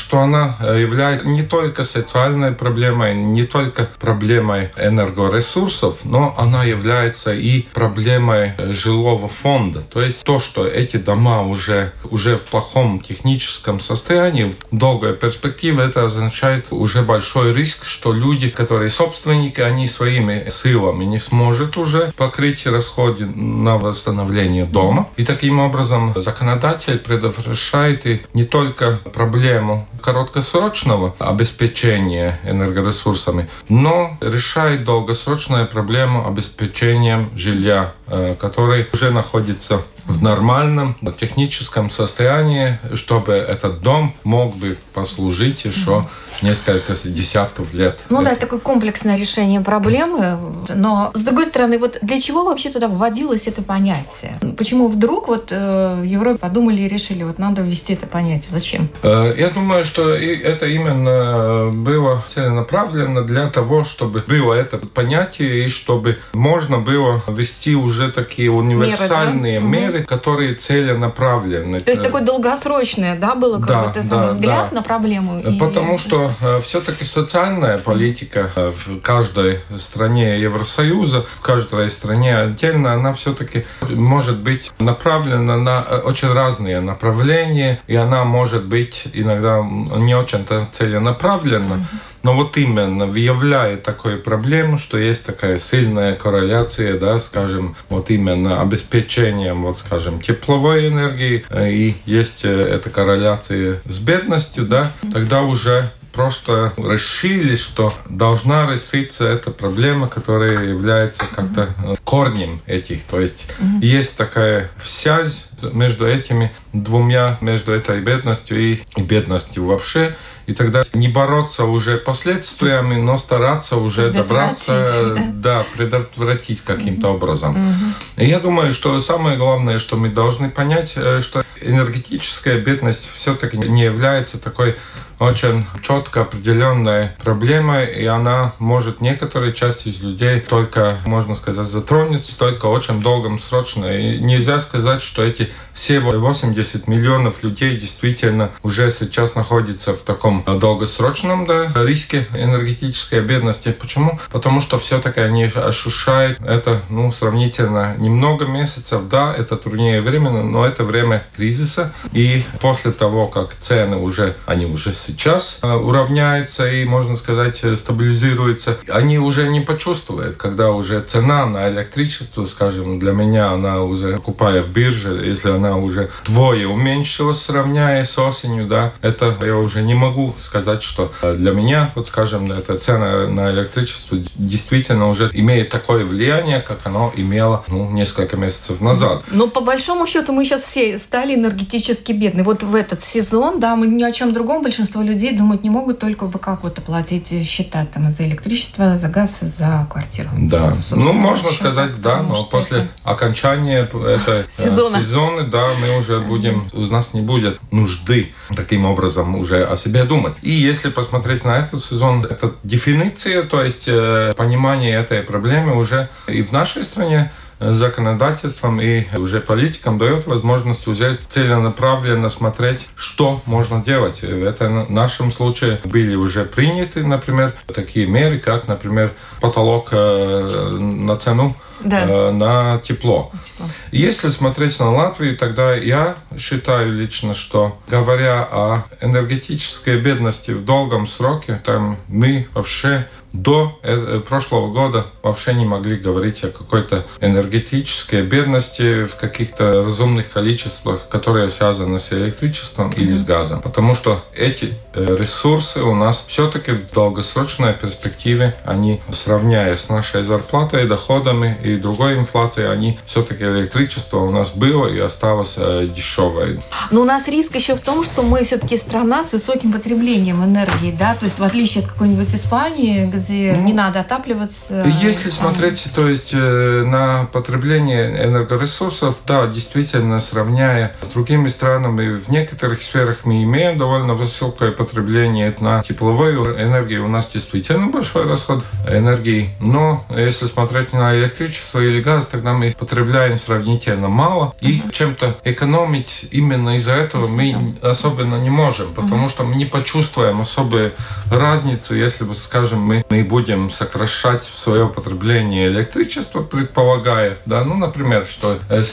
что 0.05 0.19
она 0.19 0.55
э, 0.59 0.79
является 0.81 1.25
не 1.27 1.41
только 1.41 1.83
социальной 1.83 2.51
проблемой, 2.51 3.15
не 3.15 3.43
только 3.43 3.89
проблемой 3.99 4.69
энергоресурсов, 4.77 6.05
но 6.05 6.35
она 6.37 6.63
является 6.63 7.33
и 7.33 7.63
проблемой 7.73 8.51
э, 8.55 8.71
жилого 8.71 9.27
фонда. 9.27 9.81
То 9.81 10.01
есть 10.01 10.23
то, 10.23 10.39
что 10.39 10.67
эти 10.67 10.97
дома 10.97 11.41
уже, 11.41 11.91
уже 12.03 12.37
в 12.37 12.43
плохом 12.43 12.99
техническом 12.99 13.79
состоянии, 13.79 14.53
в 14.69 14.77
долгой 14.77 15.15
перспективе, 15.15 15.85
это 15.85 16.05
означает 16.05 16.67
уже 16.69 17.01
большой 17.01 17.55
риск, 17.55 17.85
что 17.85 18.13
люди, 18.13 18.49
которые 18.49 18.91
собственники, 18.91 19.59
они 19.59 19.87
своими 19.87 20.51
силами 20.51 21.05
не 21.05 21.17
сможет 21.17 21.77
уже 21.77 22.13
покрыть 22.15 22.67
расходы 22.67 23.25
на 23.25 23.77
восстановление 23.77 24.65
дома. 24.65 25.09
И 25.17 25.25
таким 25.25 25.59
образом 25.59 26.13
законодатель 26.15 26.99
предотвращает 26.99 28.05
и 28.05 28.21
не 28.35 28.43
только 28.43 28.99
проблему 29.11 29.87
краткосрочного 30.05 31.15
обеспечения 31.17 32.39
энергоресурсами, 32.43 33.49
но 33.69 34.17
решает 34.21 34.85
долгосрочную 34.85 35.67
проблему 35.67 36.27
обеспечения 36.27 37.27
жилья, 37.35 37.93
э, 38.07 38.35
который 38.39 38.87
уже 38.93 39.09
находится 39.09 39.81
в 40.05 40.21
нормальном 40.21 40.95
техническом 41.19 41.89
состоянии, 41.89 42.79
чтобы 42.93 43.33
этот 43.33 43.81
дом 43.81 44.13
мог 44.23 44.55
бы 44.55 44.77
послужить 44.93 45.65
еще 45.65 46.07
несколько 46.41 46.93
десятков 46.93 47.73
лет. 47.73 47.99
Ну 48.09 48.21
да, 48.21 48.31
это 48.31 48.41
такое 48.41 48.59
комплексное 48.59 49.17
решение 49.17 49.61
проблемы. 49.61 50.37
Но, 50.69 51.11
с 51.13 51.23
другой 51.23 51.45
стороны, 51.45 51.79
вот 51.79 51.97
для 52.01 52.19
чего 52.19 52.43
вообще 52.43 52.69
туда 52.69 52.87
вводилось 52.87 53.47
это 53.47 53.61
понятие? 53.61 54.37
Почему 54.57 54.87
вдруг 54.87 55.27
вот 55.27 55.51
э, 55.51 55.95
в 56.01 56.03
Европе 56.03 56.37
подумали 56.37 56.81
и 56.81 56.87
решили, 56.87 57.23
вот 57.23 57.39
надо 57.39 57.61
ввести 57.61 57.93
это 57.93 58.05
понятие? 58.05 58.49
Зачем? 58.49 58.89
Э, 59.01 59.33
я 59.37 59.49
думаю, 59.49 59.85
что 59.85 60.13
это 60.13 60.67
именно 60.67 61.71
было 61.71 62.23
целенаправленно 62.29 63.23
для 63.23 63.49
того, 63.49 63.83
чтобы 63.83 64.23
было 64.27 64.53
это 64.53 64.77
понятие 64.77 65.65
и 65.65 65.69
чтобы 65.69 66.19
можно 66.33 66.79
было 66.79 67.23
ввести 67.27 67.75
уже 67.75 68.11
такие 68.11 68.51
универсальные 68.51 69.59
меры, 69.59 69.61
да? 69.61 69.94
меры 69.94 69.94
угу. 69.99 70.07
которые 70.07 70.55
целенаправлены. 70.55 71.79
То 71.79 71.91
есть 71.91 72.03
такое 72.03 72.23
долгосрочное, 72.23 73.15
да, 73.15 73.35
было 73.35 73.57
как 73.59 73.67
да, 73.67 73.83
бы 73.83 74.09
да, 74.09 74.27
взгляд 74.27 74.67
да. 74.69 74.75
на 74.75 74.81
проблему? 74.81 75.41
Потому 75.59 75.95
и... 75.95 75.97
что 75.97 76.31
э, 76.41 76.61
все-таки 76.61 77.03
социальная 77.03 77.77
политика 77.77 78.51
э, 78.55 78.71
в 78.71 79.01
каждой 79.01 79.59
стране 79.77 80.39
Евросоюза, 80.39 81.25
в 81.37 81.41
каждой 81.41 81.89
стране 81.89 82.37
отдельно, 82.37 82.93
она 82.93 83.11
все-таки 83.11 83.65
может 83.81 84.39
быть 84.39 84.71
направлена 84.79 85.57
на 85.57 85.83
э, 85.87 85.99
очень 85.99 86.31
разные 86.31 86.79
направления, 86.79 87.81
и 87.87 87.95
она 87.95 88.23
может 88.23 88.65
быть 88.65 89.07
иногда 89.13 89.61
не 89.61 90.15
очень-то 90.15 90.67
целенаправлена. 90.71 91.75
Mm-hmm. 91.75 92.14
Но 92.25 92.33
вот 92.33 92.57
именно 92.57 93.05
выявляя 93.05 93.77
такую 93.77 94.19
проблему, 94.19 94.79
что 94.79 94.97
есть 94.97 95.27
такая 95.27 95.59
сильная 95.59 96.15
корреляция, 96.15 96.99
да, 96.99 97.19
скажем, 97.19 97.75
вот 97.87 98.09
именно 98.09 98.61
обеспечением, 98.61 99.61
вот 99.61 99.77
скажем, 99.77 100.19
тепловой 100.19 100.87
энергии, 100.87 101.45
и 101.55 101.95
есть 102.07 102.43
эта 102.43 102.89
корреляция 102.89 103.79
с 103.85 103.99
бедностью, 103.99 104.65
да, 104.65 104.91
тогда 105.13 105.43
уже 105.43 105.91
просто 106.13 106.73
решили, 106.77 107.55
что 107.57 107.93
должна 108.09 108.73
решиться 108.73 109.27
эта 109.27 109.51
проблема, 109.51 110.07
которая 110.07 110.65
является 110.65 111.25
как-то 111.35 111.75
э, 111.83 111.95
корнем 112.05 112.61
этих. 112.65 113.03
То 113.03 113.19
есть 113.19 113.45
mm-hmm. 113.59 113.85
есть 113.85 114.17
такая 114.17 114.71
связь 114.83 115.45
между 115.61 116.07
этими 116.07 116.51
двумя, 116.73 117.37
между 117.41 117.73
этой 117.73 118.01
бедностью 118.01 118.59
и, 118.59 118.79
и 118.95 119.01
бедностью 119.01 119.65
вообще. 119.65 120.15
И 120.45 120.53
тогда 120.53 120.83
не 120.93 121.07
бороться 121.07 121.65
уже 121.65 121.97
последствиями, 121.97 123.01
но 123.01 123.17
стараться 123.17 123.77
уже 123.77 124.11
добраться, 124.11 125.15
да, 125.15 125.59
да 125.59 125.65
предотвратить 125.75 126.61
каким-то 126.61 127.07
mm-hmm. 127.07 127.15
образом. 127.15 127.55
Mm-hmm. 127.55 128.23
И 128.23 128.27
я 128.27 128.39
думаю, 128.39 128.73
что 128.73 128.99
самое 129.01 129.37
главное, 129.37 129.79
что 129.79 129.95
мы 129.95 130.09
должны 130.09 130.49
понять, 130.49 130.93
э, 130.95 131.21
что 131.21 131.43
энергетическая 131.61 132.59
бедность 132.59 133.09
все-таки 133.15 133.57
не 133.57 133.83
является 133.83 134.37
такой 134.37 134.75
очень 135.19 135.65
четко 135.81 136.21
определенная 136.21 137.15
проблема, 137.23 137.83
и 137.83 138.05
она 138.05 138.53
может 138.59 139.01
некоторые 139.01 139.53
части 139.53 139.89
из 139.89 140.01
людей 140.01 140.39
только, 140.39 140.97
можно 141.05 141.35
сказать, 141.35 141.67
затронуть 141.67 142.37
только 142.37 142.65
очень 142.65 143.01
долгом 143.01 143.39
срочно. 143.39 143.85
И 143.85 144.19
нельзя 144.19 144.59
сказать, 144.59 145.01
что 145.01 145.23
эти 145.23 145.49
все 145.75 145.99
80 145.99 146.87
миллионов 146.87 147.43
людей 147.43 147.77
действительно 147.77 148.51
уже 148.63 148.89
сейчас 148.89 149.35
находятся 149.35 149.93
в 149.93 150.01
таком 150.01 150.43
долгосрочном 150.45 151.45
да, 151.45 151.71
риске 151.75 152.27
энергетической 152.33 153.21
бедности. 153.21 153.71
Почему? 153.73 154.19
Потому 154.31 154.61
что 154.61 154.79
все-таки 154.79 155.19
они 155.19 155.45
ощущают 155.45 156.39
это 156.41 156.81
ну, 156.89 157.11
сравнительно 157.11 157.95
немного 157.97 158.45
месяцев. 158.45 159.07
Да, 159.09 159.35
это 159.35 159.57
труднее 159.57 160.01
временно, 160.01 160.43
но 160.43 160.65
это 160.65 160.83
время 160.83 161.25
кризиса. 161.35 161.93
И 162.13 162.43
после 162.61 162.91
того, 162.91 163.27
как 163.27 163.53
цены 163.59 163.97
уже, 163.97 164.37
они 164.45 164.65
уже 164.65 164.93
сейчас 165.05 165.59
э, 165.61 165.73
уравняются 165.73 166.69
и, 166.69 166.85
можно 166.85 167.15
сказать, 167.15 167.57
стабилизируются, 167.57 168.77
они 168.89 169.19
уже 169.19 169.47
не 169.47 169.61
почувствуют, 169.61 170.37
когда 170.37 170.71
уже 170.71 171.01
цена 171.01 171.45
на 171.45 171.69
электричество, 171.69 172.45
скажем, 172.45 172.99
для 172.99 173.11
меня 173.11 173.51
она 173.51 173.81
уже 173.83 174.15
покупая 174.17 174.61
в 174.61 174.69
бирже, 174.69 175.23
если 175.25 175.51
она 175.51 175.77
уже 175.77 176.11
двое 176.25 176.67
уменьшилась, 176.67 177.41
сравняя 177.41 178.03
с 178.03 178.17
осенью, 178.17 178.67
да, 178.67 178.93
это 179.01 179.35
я 179.41 179.57
уже 179.57 179.81
не 179.81 179.93
могу 179.93 180.35
сказать, 180.41 180.83
что 180.83 181.11
для 181.21 181.51
меня, 181.51 181.91
вот 181.95 182.07
скажем, 182.07 182.51
эта 182.51 182.77
цена 182.77 183.27
на 183.27 183.51
электричество 183.51 184.17
действительно 184.35 185.09
уже 185.09 185.29
имеет 185.33 185.69
такое 185.69 186.05
влияние, 186.05 186.61
как 186.61 186.79
оно 186.83 187.13
имело 187.15 187.63
ну, 187.67 187.89
несколько 187.91 188.37
месяцев 188.37 188.81
назад. 188.81 189.23
Но 189.31 189.47
по 189.47 189.61
большому 189.61 190.07
счету 190.07 190.33
мы 190.33 190.45
сейчас 190.45 190.63
все 190.63 190.97
стали 190.99 191.35
энергетически 191.35 192.11
бедны. 192.11 192.43
Вот 192.43 192.63
в 192.63 192.75
этот 192.75 193.03
сезон, 193.03 193.59
да, 193.59 193.75
мы 193.75 193.87
ни 193.87 194.03
о 194.03 194.11
чем 194.11 194.33
другом 194.33 194.63
большинство 194.63 194.94
людей 195.01 195.35
думать 195.37 195.63
не 195.63 195.69
могут, 195.69 195.99
только 195.99 196.25
бы 196.25 196.39
как 196.39 196.63
вот 196.63 196.77
оплатить 196.77 197.27
счета 197.47 197.85
там 197.85 198.09
за 198.11 198.27
электричество, 198.27 198.97
за 198.97 199.07
газ, 199.09 199.39
за 199.39 199.87
квартиру. 199.89 200.29
Да, 200.37 200.69
вот, 200.69 200.77
ну 200.91 201.13
можно 201.13 201.49
сказать, 201.49 202.01
да, 202.01 202.21
но 202.21 202.35
после 202.43 202.79
это... 202.79 202.87
окончания 203.03 203.81
этого 203.83 204.43
сезона. 204.49 205.01
сезона, 205.01 205.47
да, 205.47 205.69
мы 205.79 205.97
уже 205.97 206.19
будем, 206.19 206.67
у 206.73 206.81
нас 206.81 207.13
не 207.13 207.21
будет 207.21 207.59
нужды 207.71 208.33
таким 208.55 208.85
образом 208.85 209.35
уже 209.35 209.63
о 209.65 209.75
себе 209.75 210.03
думать. 210.03 210.35
И 210.41 210.51
если 210.51 210.89
посмотреть 210.89 211.45
на 211.45 211.57
этот 211.57 211.83
сезон, 211.83 212.25
это 212.25 212.53
дефиниция, 212.63 213.43
то 213.43 213.63
есть 213.63 213.87
э, 213.87 214.33
понимание 214.35 214.95
этой 214.95 215.21
проблемы 215.21 215.75
уже 215.75 216.09
и 216.27 216.41
в 216.41 216.51
нашей 216.51 216.83
стране 216.83 217.31
э, 217.31 217.44
законодательством 217.59 218.81
и 218.81 219.05
уже 219.17 219.39
политикам 219.39 219.97
дает 219.97 220.27
возможность 220.27 220.87
взять 220.87 221.19
целенаправленно 221.29 222.29
смотреть, 222.29 222.89
что 222.95 223.41
можно 223.45 223.83
делать. 223.83 224.21
В 224.21 224.43
этом 224.43 224.93
нашем 224.93 225.31
случае 225.31 225.79
были 225.83 226.15
уже 226.15 226.45
приняты, 226.45 227.03
например, 227.03 227.53
такие 227.73 228.07
меры, 228.07 228.39
как, 228.39 228.67
например, 228.67 229.13
потолок 229.39 229.89
э, 229.91 230.77
на 230.79 231.17
цену 231.17 231.55
да. 231.79 232.01
э, 232.01 232.31
на 232.31 232.79
тепло. 232.79 233.31
тепло. 233.45 233.69
Если 233.91 234.29
смотреть 234.29 234.79
на 234.79 234.91
Латвию, 234.91 235.37
тогда 235.37 235.75
я 235.75 236.15
считаю 236.37 236.93
лично, 236.93 237.33
что 237.33 237.77
говоря 237.87 238.43
о 238.43 238.83
энергетической 239.01 239.99
бедности 239.99 240.51
в 240.51 240.65
долгом 240.65 241.07
сроке, 241.07 241.61
там 241.63 241.97
мы 242.07 242.47
вообще 242.53 243.07
до 243.35 243.79
э, 243.83 244.21
прошлого 244.27 244.71
года 244.71 245.07
вообще 245.21 245.53
не 245.53 245.65
могли 245.65 245.97
говорить 245.97 246.43
о 246.43 246.49
какой-то 246.49 247.05
энергетической 247.19 248.21
бедности 248.21 249.05
в 249.05 249.15
каких-то 249.15 249.83
разумных 249.83 250.31
количествах, 250.31 251.09
которые 251.09 251.49
связаны 251.49 251.99
с 251.99 252.11
электричеством 252.13 252.91
или 252.91 253.11
с 253.11 253.23
газом. 253.23 253.61
Потому 253.61 253.95
что 253.95 254.23
эти 254.33 254.75
э, 254.93 255.15
ресурсы 255.19 255.81
у 255.81 255.93
нас 255.93 256.25
все-таки 256.27 256.71
в 256.71 256.91
долгосрочной 256.93 257.73
перспективе, 257.73 258.55
они, 258.63 259.01
сравняя 259.11 259.73
с 259.73 259.89
нашей 259.89 260.23
зарплатой, 260.23 260.87
доходами 260.87 261.57
и 261.63 261.75
другой 261.75 262.17
инфлацией, 262.17 262.71
они 262.71 262.99
все-таки 263.05 263.43
электричество 263.43 264.19
у 264.19 264.31
нас 264.31 264.49
было 264.51 264.87
и 264.87 264.99
осталось 264.99 265.55
э, 265.57 265.89
дешевое. 266.25 266.59
Но 266.91 267.01
у 267.01 267.05
нас 267.05 267.27
риск 267.27 267.55
еще 267.55 267.75
в 267.75 267.81
том, 267.81 268.03
что 268.03 268.21
мы 268.21 268.43
все-таки 268.43 268.77
страна 268.77 269.23
с 269.23 269.33
высоким 269.33 269.71
потреблением 269.71 270.43
энергии, 270.43 270.95
да, 270.97 271.15
то 271.15 271.25
есть 271.25 271.39
в 271.39 271.43
отличие 271.43 271.83
от 271.83 271.91
какой-нибудь 271.91 272.33
Испании, 272.33 273.05
где 273.05 273.55
ну, 273.57 273.63
не 273.65 273.73
надо 273.73 274.01
отапливаться. 274.01 274.85
Если 275.01 275.29
там... 275.29 275.39
смотреть, 275.39 275.85
то 275.93 276.07
есть 276.07 276.31
э, 276.33 276.83
на 276.85 277.25
потребление 277.25 278.25
энергоресурсов, 278.25 279.21
да, 279.27 279.47
действительно, 279.47 280.19
сравняя 280.19 280.95
с 281.01 281.07
другими 281.07 281.49
странами, 281.49 282.15
в 282.15 282.29
некоторых 282.29 282.81
сферах 282.83 283.19
мы 283.23 283.43
имеем 283.43 283.77
довольно 283.77 284.13
высокое 284.13 284.71
потребление 284.71 285.53
на 285.59 285.83
тепловую 285.83 286.61
энергию. 286.61 287.05
У 287.05 287.07
нас 287.07 287.31
действительно 287.31 287.87
большой 287.87 288.27
расход 288.27 288.63
энергии. 288.87 289.55
Но 289.59 290.05
если 290.09 290.45
смотреть 290.45 290.93
на 290.93 291.15
электричество 291.15 291.79
или 291.79 292.01
газ, 292.01 292.27
тогда 292.27 292.53
мы 292.53 292.73
потребляем 292.77 293.37
сравнительно 293.37 294.07
мало. 294.07 294.55
И 294.61 294.81
чем-то 294.91 295.37
экономить 295.43 296.14
именно 296.31 296.75
из-за 296.75 296.93
этого 296.93 297.27
мы 297.27 297.75
особенно 297.81 298.35
не 298.35 298.49
можем, 298.49 298.93
потому 298.93 299.29
что 299.29 299.43
мы 299.43 299.55
не 299.55 299.65
почувствуем 299.65 300.41
особую 300.41 300.93
разницу, 301.31 301.95
если 301.95 302.25
скажем, 302.33 302.79
мы, 302.79 303.05
мы 303.09 303.23
будем 303.23 303.69
сокращать 303.69 304.43
свое 304.43 304.87
потребление. 304.87 305.67
Электричества, 305.67 306.41
предполагая, 306.41 307.37
да, 307.45 307.63
ну, 307.63 307.75
например, 307.75 308.25
что 308.25 308.59
э, 308.69 308.83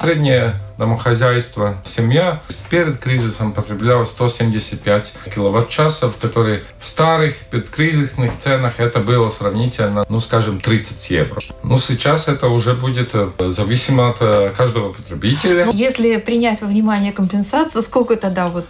среднее 0.73 0.79
домохозяйство, 0.79 1.77
семья 1.85 2.41
перед 2.71 2.99
кризисом 2.99 3.53
потребляла 3.53 4.05
175 4.05 5.13
киловатт-часов, 5.35 6.17
которые 6.19 6.63
в 6.79 6.87
старых 6.87 7.37
предкризисных 7.51 8.39
ценах 8.39 8.81
это 8.81 9.01
было 9.01 9.31
сравнительно, 9.31 10.05
ну, 10.09 10.21
скажем, 10.21 10.61
30 10.61 11.11
евро. 11.11 11.41
Ну, 11.63 11.79
сейчас 11.79 12.29
это 12.29 12.49
уже 12.49 12.75
будет 12.75 13.11
э, 13.15 13.29
зависимо 13.51 14.11
от 14.11 14.17
э, 14.21 14.53
каждого 14.57 14.93
потребителя. 14.93 15.71
Если 15.73 16.17
принять 16.17 16.61
во 16.61 16.67
внимание 16.67 17.13
компенсацию, 17.13 17.83
сколько 17.83 18.17
тогда 18.17 18.49
вот? 18.49 18.67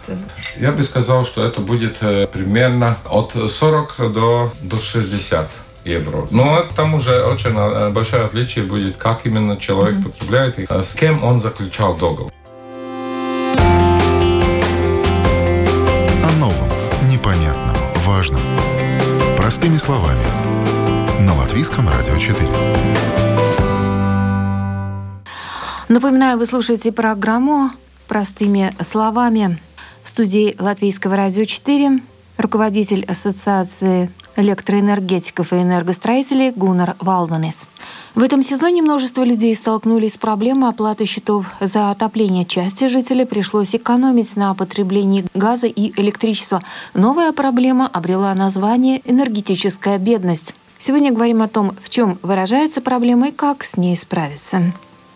Я 0.59 0.71
бы 0.71 0.83
сказал, 0.83 1.25
что 1.25 1.45
это 1.45 1.61
будет 1.61 1.99
примерно 1.99 2.97
от 3.05 3.33
40 3.33 4.13
до, 4.13 4.51
до 4.61 4.77
60 4.77 5.49
евро. 5.85 6.27
Но 6.31 6.65
там 6.75 6.95
уже 6.95 7.23
очень 7.23 7.51
э, 7.55 7.89
большое 7.89 8.23
отличие 8.25 8.65
будет, 8.65 8.97
как 8.97 9.25
именно 9.25 9.57
человек 9.57 9.95
mm-hmm. 9.95 10.03
потребляет 10.03 10.59
и 10.59 10.65
э, 10.69 10.83
с 10.83 10.93
кем 10.93 11.23
он 11.23 11.39
заключал 11.39 11.95
договор. 11.95 12.31
О 16.23 16.31
новом, 16.39 16.69
непонятном, 17.09 17.75
важном. 18.05 18.41
Простыми 19.37 19.77
словами. 19.77 20.23
На 21.19 21.35
Латвийском 21.35 21.87
радио 21.89 22.17
4. 22.17 22.49
Напоминаю, 25.89 26.37
вы 26.37 26.45
слушаете 26.45 26.91
программу 26.91 27.69
«Простыми 28.07 28.73
словами». 28.81 29.59
В 30.03 30.09
студии 30.09 30.55
Латвийского 30.59 31.15
радио 31.15 31.45
4 31.45 32.01
руководитель 32.37 33.05
Ассоциации 33.05 34.09
электроэнергетиков 34.35 35.53
и 35.53 35.57
энергостроителей 35.57 36.51
Гуннар 36.51 36.95
Валванес. 36.99 37.67
В 38.15 38.21
этом 38.21 38.43
сезоне 38.43 38.81
множество 38.81 39.23
людей 39.23 39.55
столкнулись 39.55 40.13
с 40.13 40.17
проблемой 40.17 40.69
оплаты 40.69 41.05
счетов 41.05 41.47
за 41.59 41.91
отопление. 41.91 42.45
Части 42.45 42.87
жителей 42.87 43.25
пришлось 43.25 43.75
экономить 43.75 44.35
на 44.35 44.53
потреблении 44.53 45.25
газа 45.33 45.67
и 45.67 45.99
электричества. 45.99 46.61
Новая 46.93 47.31
проблема 47.31 47.87
обрела 47.87 48.33
название 48.35 49.01
«энергетическая 49.09 49.97
бедность». 49.97 50.53
Сегодня 50.77 51.13
говорим 51.13 51.41
о 51.41 51.47
том, 51.47 51.75
в 51.81 51.89
чем 51.89 52.19
выражается 52.21 52.81
проблема 52.81 53.29
и 53.29 53.31
как 53.31 53.63
с 53.63 53.77
ней 53.77 53.95
справиться. 53.95 54.61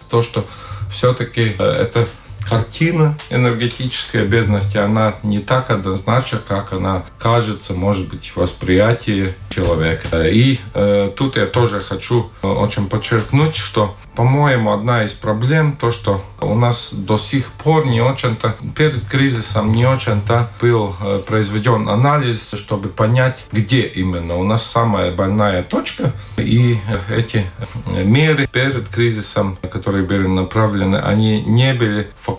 То, 0.10 0.21
что 0.21 0.45
все-таки 0.89 1.56
э, 1.60 1.63
это 1.63 2.08
картина 2.49 3.17
энергетической 3.29 4.25
бедности, 4.25 4.77
она 4.77 5.15
не 5.23 5.39
так 5.39 5.69
однозначна, 5.69 6.39
как 6.45 6.73
она 6.73 7.03
кажется, 7.19 7.73
может 7.73 8.07
быть, 8.07 8.29
в 8.29 8.38
восприятии 8.38 9.33
человека. 9.49 10.27
И 10.27 10.60
э, 10.73 11.12
тут 11.15 11.38
я 11.38 11.45
тоже 11.45 11.81
хочу 11.81 12.29
э, 12.41 12.47
очень 12.47 12.88
подчеркнуть, 12.88 13.55
что 13.55 13.95
по-моему, 14.17 14.73
одна 14.73 15.03
из 15.03 15.13
проблем 15.13 15.77
то, 15.79 15.91
что 15.91 16.23
у 16.41 16.55
нас 16.55 16.91
до 16.91 17.19
сих 17.19 17.51
пор 17.51 17.86
не 17.86 18.01
очень-то, 18.01 18.55
перед 18.75 19.05
кризисом 19.05 19.71
не 19.71 19.86
очень-то 19.86 20.49
был 20.60 20.95
э, 20.99 21.21
произведен 21.27 21.88
анализ, 21.88 22.49
чтобы 22.55 22.89
понять, 22.89 23.45
где 23.51 23.81
именно 23.81 24.36
у 24.36 24.43
нас 24.43 24.65
самая 24.65 25.12
больная 25.12 25.62
точка. 25.62 26.13
И 26.38 26.79
эти 27.10 27.45
э, 27.86 28.03
меры 28.03 28.47
перед 28.47 28.89
кризисом, 28.89 29.55
которые 29.69 30.03
были 30.03 30.25
направлены, 30.25 30.95
они 30.95 31.43
не 31.43 31.75
были 31.75 32.10
фокусированы 32.17 32.37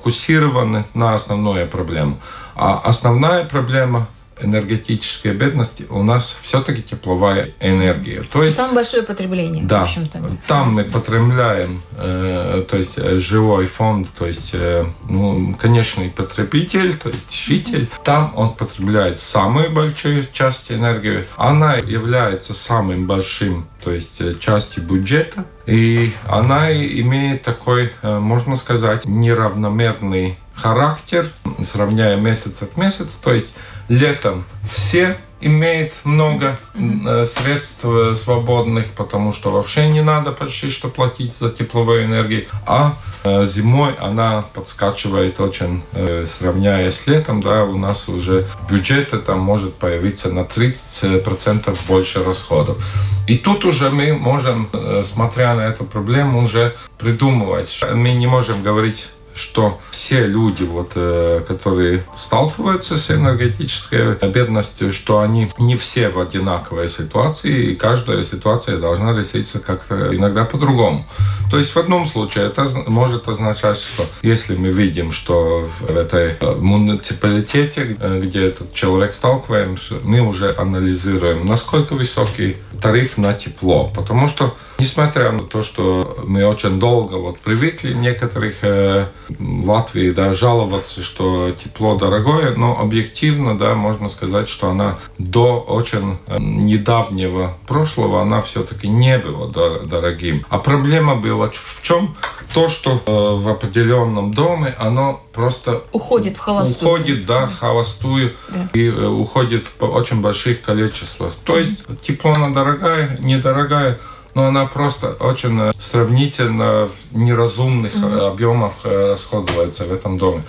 на 0.94 1.14
основную 1.14 1.68
проблему. 1.68 2.18
А 2.54 2.80
основная 2.84 3.44
проблема 3.44 4.08
энергетической 4.40 5.32
бедности 5.32 5.86
у 5.90 6.02
нас 6.02 6.36
все-таки 6.42 6.82
тепловая 6.82 7.52
энергия. 7.60 8.22
То 8.22 8.42
есть, 8.42 8.56
Самое 8.56 8.76
большое 8.76 9.02
потребление, 9.02 9.64
да, 9.64 9.80
в 9.80 9.82
общем-то. 9.82 10.22
Там 10.46 10.74
мы 10.74 10.84
потребляем, 10.84 11.82
э, 11.96 12.64
то 12.68 12.76
есть 12.76 12.94
э, 12.96 13.18
живой 13.18 13.66
фонд, 13.66 14.08
то 14.18 14.26
есть 14.26 14.50
э, 14.52 14.86
ну, 15.08 15.54
конечный 15.54 16.10
потребитель, 16.10 16.96
то 16.96 17.08
есть 17.08 17.32
житель. 17.32 17.88
Там 18.04 18.32
он 18.36 18.54
потребляет 18.54 19.18
самую 19.18 19.70
большую 19.70 20.26
часть 20.32 20.70
энергии. 20.70 21.24
Она 21.36 21.76
является 21.76 22.54
самым 22.54 23.06
большим, 23.06 23.66
то 23.82 23.92
есть 23.92 24.20
э, 24.20 24.34
частью 24.38 24.82
бюджета. 24.84 25.44
И 25.66 26.12
она 26.26 26.72
имеет 26.72 27.42
такой, 27.42 27.92
э, 28.02 28.18
можно 28.18 28.56
сказать, 28.56 29.04
неравномерный 29.04 30.38
характер, 30.54 31.28
сравняя 31.64 32.16
месяц 32.16 32.62
от 32.62 32.76
месяца. 32.76 33.16
То 33.22 33.32
есть 33.32 33.54
летом 33.88 34.44
все 34.70 35.18
имеет 35.40 36.00
много 36.04 36.58
э, 36.74 37.24
средств 37.24 37.84
э, 37.84 38.14
свободных, 38.16 38.86
потому 38.86 39.32
что 39.32 39.50
вообще 39.50 39.88
не 39.88 40.02
надо 40.02 40.32
почти 40.32 40.70
что 40.70 40.88
платить 40.88 41.36
за 41.36 41.50
тепловую 41.50 42.04
энергию, 42.04 42.48
а 42.66 42.96
э, 43.24 43.46
зимой 43.46 43.94
она 43.94 44.44
подскачивает 44.54 45.40
очень, 45.40 45.82
сравняя 46.26 46.90
с 46.90 47.06
летом, 47.06 47.40
да, 47.40 47.64
у 47.64 47.78
нас 47.78 48.08
уже 48.08 48.46
бюджет 48.68 49.24
там 49.24 49.40
может 49.40 49.74
появиться 49.74 50.30
на 50.30 50.40
30% 50.40 51.78
больше 51.86 52.24
расходов. 52.24 52.78
И 53.26 53.36
тут 53.36 53.64
уже 53.64 53.90
мы 53.90 54.14
можем, 54.14 54.68
смотря 55.04 55.54
на 55.54 55.62
эту 55.62 55.84
проблему, 55.84 56.44
уже 56.44 56.76
придумывать. 56.98 57.80
Мы 57.92 58.12
не 58.12 58.26
можем 58.26 58.62
говорить 58.62 59.10
что 59.38 59.80
все 59.90 60.26
люди, 60.26 60.64
вот, 60.64 60.92
э, 60.94 61.42
которые 61.46 62.04
сталкиваются 62.16 62.98
с 62.98 63.10
энергетической 63.10 64.14
бедностью, 64.28 64.92
что 64.92 65.20
они 65.20 65.50
не 65.58 65.76
все 65.76 66.08
в 66.08 66.20
одинаковой 66.20 66.88
ситуации, 66.88 67.70
и 67.70 67.74
каждая 67.74 68.22
ситуация 68.22 68.78
должна 68.78 69.16
решиться 69.16 69.58
как-то 69.58 70.14
иногда 70.14 70.44
по-другому. 70.44 71.06
То 71.50 71.58
есть 71.58 71.74
в 71.74 71.78
одном 71.78 72.06
случае 72.06 72.46
это 72.46 72.68
может 72.86 73.28
означать, 73.28 73.78
что 73.78 74.04
если 74.22 74.54
мы 74.54 74.68
видим, 74.68 75.12
что 75.12 75.66
в 75.80 75.90
этой 75.90 76.34
э, 76.38 76.54
муниципалитете, 76.56 77.96
э, 77.98 78.20
где 78.22 78.46
этот 78.46 78.74
человек 78.74 79.14
сталкиваемся, 79.14 79.94
мы 80.02 80.20
уже 80.20 80.54
анализируем, 80.56 81.46
насколько 81.46 81.94
высокий 81.94 82.56
тариф 82.80 83.16
на 83.16 83.32
тепло. 83.32 83.90
Потому 83.94 84.28
что, 84.28 84.54
несмотря 84.78 85.32
на 85.32 85.40
то, 85.40 85.62
что 85.62 86.18
мы 86.24 86.46
очень 86.46 86.78
долго 86.78 87.16
вот 87.16 87.40
привыкли 87.40 87.92
некоторых 87.92 88.62
э, 88.62 89.08
Латвии 89.38 90.10
да, 90.10 90.34
жаловаться, 90.34 91.02
что 91.02 91.50
тепло 91.50 91.96
дорогое, 91.96 92.54
но 92.54 92.78
объективно 92.78 93.58
да, 93.58 93.74
можно 93.74 94.08
сказать, 94.08 94.48
что 94.48 94.70
она 94.70 94.98
до 95.18 95.58
очень 95.60 96.18
э, 96.26 96.38
недавнего 96.38 97.56
прошлого 97.66 98.22
она 98.22 98.40
все-таки 98.40 98.88
не 98.88 99.18
была 99.18 99.48
дорогим. 99.48 100.44
А 100.48 100.58
проблема 100.58 101.16
была 101.16 101.50
в 101.52 101.82
чем? 101.82 102.16
То, 102.54 102.68
что 102.68 103.02
э, 103.04 103.12
в 103.12 103.48
определенном 103.48 104.32
доме 104.32 104.74
оно 104.78 105.20
просто 105.32 105.82
уходит 105.92 106.36
в 106.36 106.40
холостую. 106.40 106.92
Уходит, 106.92 107.26
да, 107.26 107.46
холостую 107.46 108.36
да. 108.48 108.68
и 108.74 108.88
э, 108.88 109.06
уходит 109.06 109.66
в 109.66 109.82
очень 109.84 110.20
больших 110.20 110.62
количествах. 110.62 111.34
То 111.44 111.58
есть 111.58 111.84
тепло 112.02 112.32
она 112.32 112.50
дорогая, 112.50 113.18
недорогая, 113.20 113.98
но 114.34 114.46
она 114.46 114.66
просто 114.66 115.08
очень 115.20 115.58
э, 115.60 115.72
сравнительно 115.80 116.88
в 116.88 117.16
неразумных 117.16 117.94
угу. 117.94 118.24
объемах 118.24 118.72
э, 118.84 119.10
расходуется 119.12 119.84
в 119.84 119.92
этом 119.92 120.18
доме. 120.18 120.44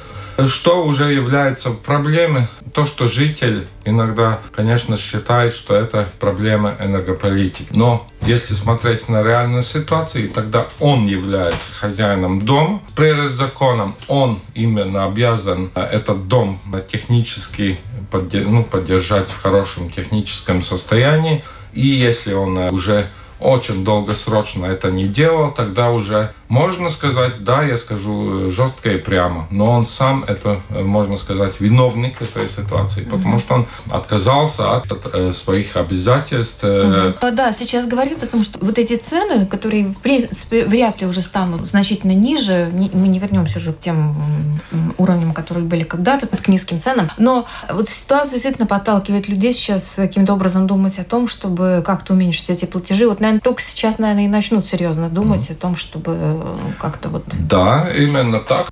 Что 0.48 0.86
уже 0.86 1.12
является 1.12 1.72
проблемой? 1.72 2.48
То, 2.74 2.86
что 2.86 3.08
житель 3.08 3.68
иногда, 3.84 4.40
конечно, 4.56 4.96
считает, 4.96 5.54
что 5.54 5.76
это 5.76 6.08
проблема 6.20 6.76
энергополитики. 6.80 7.68
Но 7.72 8.08
если 8.22 8.54
смотреть 8.54 9.10
на 9.10 9.24
реальную 9.24 9.64
ситуацию, 9.64 10.30
тогда 10.30 10.68
он 10.80 11.08
является 11.08 11.74
хозяином 11.74 12.42
дома. 12.42 12.82
Перед 12.96 13.34
законом 13.34 13.96
он 14.08 14.40
именно 14.54 15.06
обязан 15.06 15.72
этот 15.76 16.28
дом 16.28 16.60
технически 16.88 17.78
ну, 18.12 18.64
поддержать 18.64 19.30
в 19.30 19.42
хорошем 19.42 19.90
техническом 19.92 20.62
состоянии. 20.62 21.44
И 21.74 21.86
если 21.86 22.34
он 22.34 22.58
уже 22.58 23.10
очень 23.40 23.84
долгосрочно 23.84 24.66
это 24.66 24.92
не 24.92 25.08
делал, 25.08 25.52
тогда 25.52 25.92
уже 25.92 26.34
можно 26.50 26.90
сказать, 26.90 27.44
да, 27.44 27.64
я 27.64 27.78
скажу 27.78 28.48
э, 28.48 28.50
жестко 28.50 28.92
и 28.92 28.98
прямо, 28.98 29.48
но 29.52 29.72
он 29.72 29.86
сам 29.86 30.24
это, 30.24 30.62
э, 30.70 30.82
можно 30.82 31.16
сказать, 31.16 31.62
виновник 31.62 32.24
этой 32.24 32.48
ситуации, 32.48 33.04
mm-hmm. 33.04 33.10
потому 33.12 33.40
что 33.40 33.54
он 33.54 33.68
отказался 33.92 34.76
от, 34.76 34.92
от 34.92 35.14
э, 35.14 35.32
своих 35.32 35.78
обязательств. 35.78 36.64
Mm-hmm. 36.64 37.32
Да, 37.32 37.52
сейчас 37.52 37.86
говорит 37.86 38.24
о 38.24 38.28
том, 38.28 38.42
что 38.44 38.58
вот 38.66 38.80
эти 38.80 38.96
цены, 38.96 39.46
которые 39.46 39.90
в 39.90 39.98
принципе 39.98 40.66
вряд 40.66 41.02
ли 41.02 41.08
уже 41.08 41.22
станут 41.22 41.68
значительно 41.68 42.14
ниже, 42.14 42.72
мы 42.74 43.08
не 43.08 43.20
вернемся 43.20 43.60
уже 43.60 43.72
к 43.72 43.80
тем 43.80 44.60
уровням, 44.98 45.34
которые 45.34 45.66
были 45.66 45.84
когда-то, 45.84 46.26
к 46.26 46.48
низким 46.48 46.80
ценам, 46.80 47.10
но 47.20 47.46
вот 47.72 47.90
ситуация 47.90 48.34
действительно 48.34 48.66
подталкивает 48.66 49.28
людей 49.30 49.54
сейчас 49.54 49.94
каким-то 49.96 50.34
образом 50.34 50.66
думать 50.66 50.98
о 50.98 51.04
том, 51.04 51.28
чтобы 51.28 51.84
как-то 51.86 52.14
уменьшить 52.14 52.50
эти 52.50 52.66
платежи. 52.66 53.08
Вот, 53.08 53.20
наверное, 53.20 53.42
только 53.42 53.62
сейчас, 53.62 54.00
наверное, 54.00 54.26
и 54.26 54.28
начнут 54.28 54.66
серьезно 54.66 55.10
думать 55.10 55.50
mm-hmm. 55.50 55.54
о 55.54 55.56
том, 55.56 55.76
чтобы 55.76 56.39
как-то 56.80 57.10
вот... 57.10 57.24
Да, 57.48 57.90
именно 57.96 58.40
так. 58.40 58.70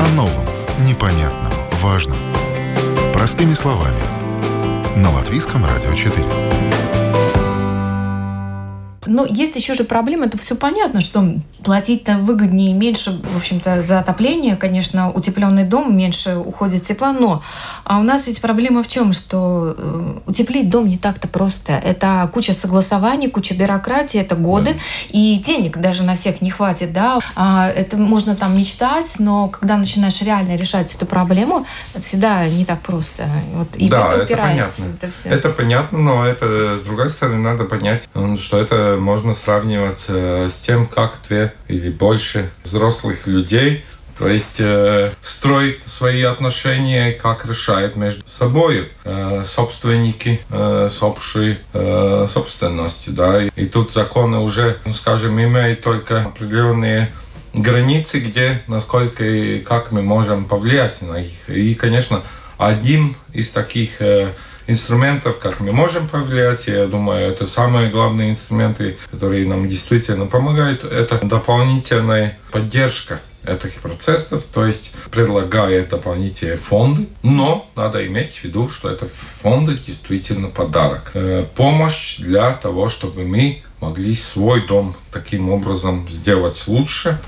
О 0.00 0.08
новом, 0.14 0.46
непонятном, 0.86 1.52
важном. 1.82 2.18
Простыми 3.12 3.54
словами. 3.54 4.00
На 4.96 5.10
Латвийском 5.10 5.64
радио 5.64 5.92
4. 5.92 6.75
Но 9.06 9.24
есть 9.24 9.56
еще 9.56 9.74
же 9.74 9.84
проблема, 9.84 10.26
это 10.26 10.38
все 10.38 10.54
понятно, 10.54 11.00
что 11.00 11.36
платить-то 11.64 12.18
выгоднее, 12.18 12.74
меньше, 12.74 13.12
в 13.12 13.36
общем-то, 13.36 13.82
за 13.82 13.98
отопление, 13.98 14.56
конечно, 14.56 15.10
утепленный 15.10 15.64
дом, 15.64 15.96
меньше 15.96 16.36
уходит 16.36 16.84
тепла, 16.84 17.12
но 17.12 17.42
а 17.84 17.98
у 17.98 18.02
нас 18.02 18.26
ведь 18.26 18.40
проблема 18.40 18.82
в 18.82 18.88
чем, 18.88 19.12
что 19.12 19.74
э, 19.76 20.18
утеплить 20.26 20.70
дом 20.70 20.88
не 20.88 20.98
так-то 20.98 21.28
просто. 21.28 21.72
Это 21.72 22.28
куча 22.32 22.52
согласований, 22.52 23.28
куча 23.28 23.54
бюрократии, 23.54 24.20
это 24.20 24.36
годы, 24.36 24.74
да. 24.74 24.80
и 25.08 25.42
денег 25.44 25.78
даже 25.78 26.02
на 26.02 26.14
всех 26.14 26.40
не 26.40 26.50
хватит, 26.50 26.92
да. 26.92 27.18
А, 27.34 27.68
это 27.68 27.96
можно 27.96 28.36
там 28.36 28.56
мечтать, 28.56 29.16
но 29.18 29.48
когда 29.48 29.76
начинаешь 29.76 30.20
реально 30.22 30.56
решать 30.56 30.94
эту 30.94 31.06
проблему, 31.06 31.66
это 31.94 32.04
всегда 32.04 32.48
не 32.48 32.64
так 32.64 32.80
просто. 32.80 33.28
Вот, 33.54 33.76
и 33.76 33.88
да, 33.88 34.08
это, 34.08 34.22
это 34.22 34.36
понятно. 34.36 34.84
Это, 35.00 35.10
все. 35.12 35.28
это 35.28 35.50
понятно, 35.50 35.98
но 35.98 36.26
это, 36.26 36.76
с 36.76 36.82
другой 36.82 37.10
стороны, 37.10 37.38
надо 37.38 37.64
понять, 37.64 38.08
что 38.38 38.60
это 38.60 38.95
можно 38.98 39.34
сравнивать 39.34 40.04
э, 40.08 40.48
с 40.50 40.58
тем, 40.58 40.86
как 40.86 41.18
две 41.28 41.52
или 41.68 41.90
больше 41.90 42.50
взрослых 42.64 43.26
людей 43.26 43.84
то 44.18 44.28
есть 44.28 44.56
э, 44.60 45.12
строить 45.20 45.78
свои 45.84 46.22
отношения, 46.22 47.12
как 47.12 47.44
решает 47.44 47.96
между 47.96 48.26
собой 48.28 48.90
э, 49.04 49.44
собственники 49.46 50.40
э, 50.48 50.88
с 50.90 51.02
общей 51.02 51.58
собственностью. 52.32 53.12
Да? 53.12 53.42
И, 53.44 53.66
тут 53.66 53.92
законы 53.92 54.38
уже, 54.38 54.78
ну, 54.86 54.94
скажем, 54.94 55.38
имеют 55.40 55.82
только 55.82 56.22
определенные 56.22 57.10
границы, 57.52 58.20
где, 58.20 58.62
насколько 58.68 59.24
и 59.24 59.60
как 59.60 59.92
мы 59.92 60.02
можем 60.02 60.46
повлиять 60.46 61.02
на 61.02 61.20
них. 61.20 61.48
И, 61.48 61.74
конечно, 61.74 62.22
один 62.56 63.16
из 63.32 63.50
таких 63.50 64.00
инструментов, 64.66 65.38
как 65.38 65.60
мы 65.60 65.72
можем 65.72 66.08
повлиять. 66.08 66.66
Я 66.66 66.86
думаю, 66.86 67.30
это 67.30 67.46
самые 67.46 67.90
главные 67.90 68.30
инструменты, 68.30 68.98
которые 69.10 69.46
нам 69.46 69.68
действительно 69.68 70.26
помогают. 70.26 70.84
Это 70.84 71.24
дополнительная 71.24 72.38
поддержка 72.50 73.20
этих 73.46 73.74
процессов, 73.74 74.42
то 74.52 74.66
есть 74.66 74.90
предлагая 75.10 75.84
дополнительные 75.84 76.56
фонды, 76.56 77.06
но 77.22 77.70
надо 77.76 78.04
иметь 78.06 78.32
в 78.32 78.44
виду, 78.44 78.68
что 78.68 78.90
это 78.90 79.06
фонды 79.06 79.78
действительно 79.78 80.48
подарок. 80.48 81.12
Э, 81.14 81.46
помощь 81.54 82.18
для 82.18 82.52
того, 82.52 82.88
чтобы 82.88 83.24
мы 83.24 83.62
могли 83.80 84.14
свой 84.16 84.66
дом 84.66 84.96
таким 85.12 85.50
образом 85.50 86.08
сделать 86.10 86.64
лучше, 86.66 87.20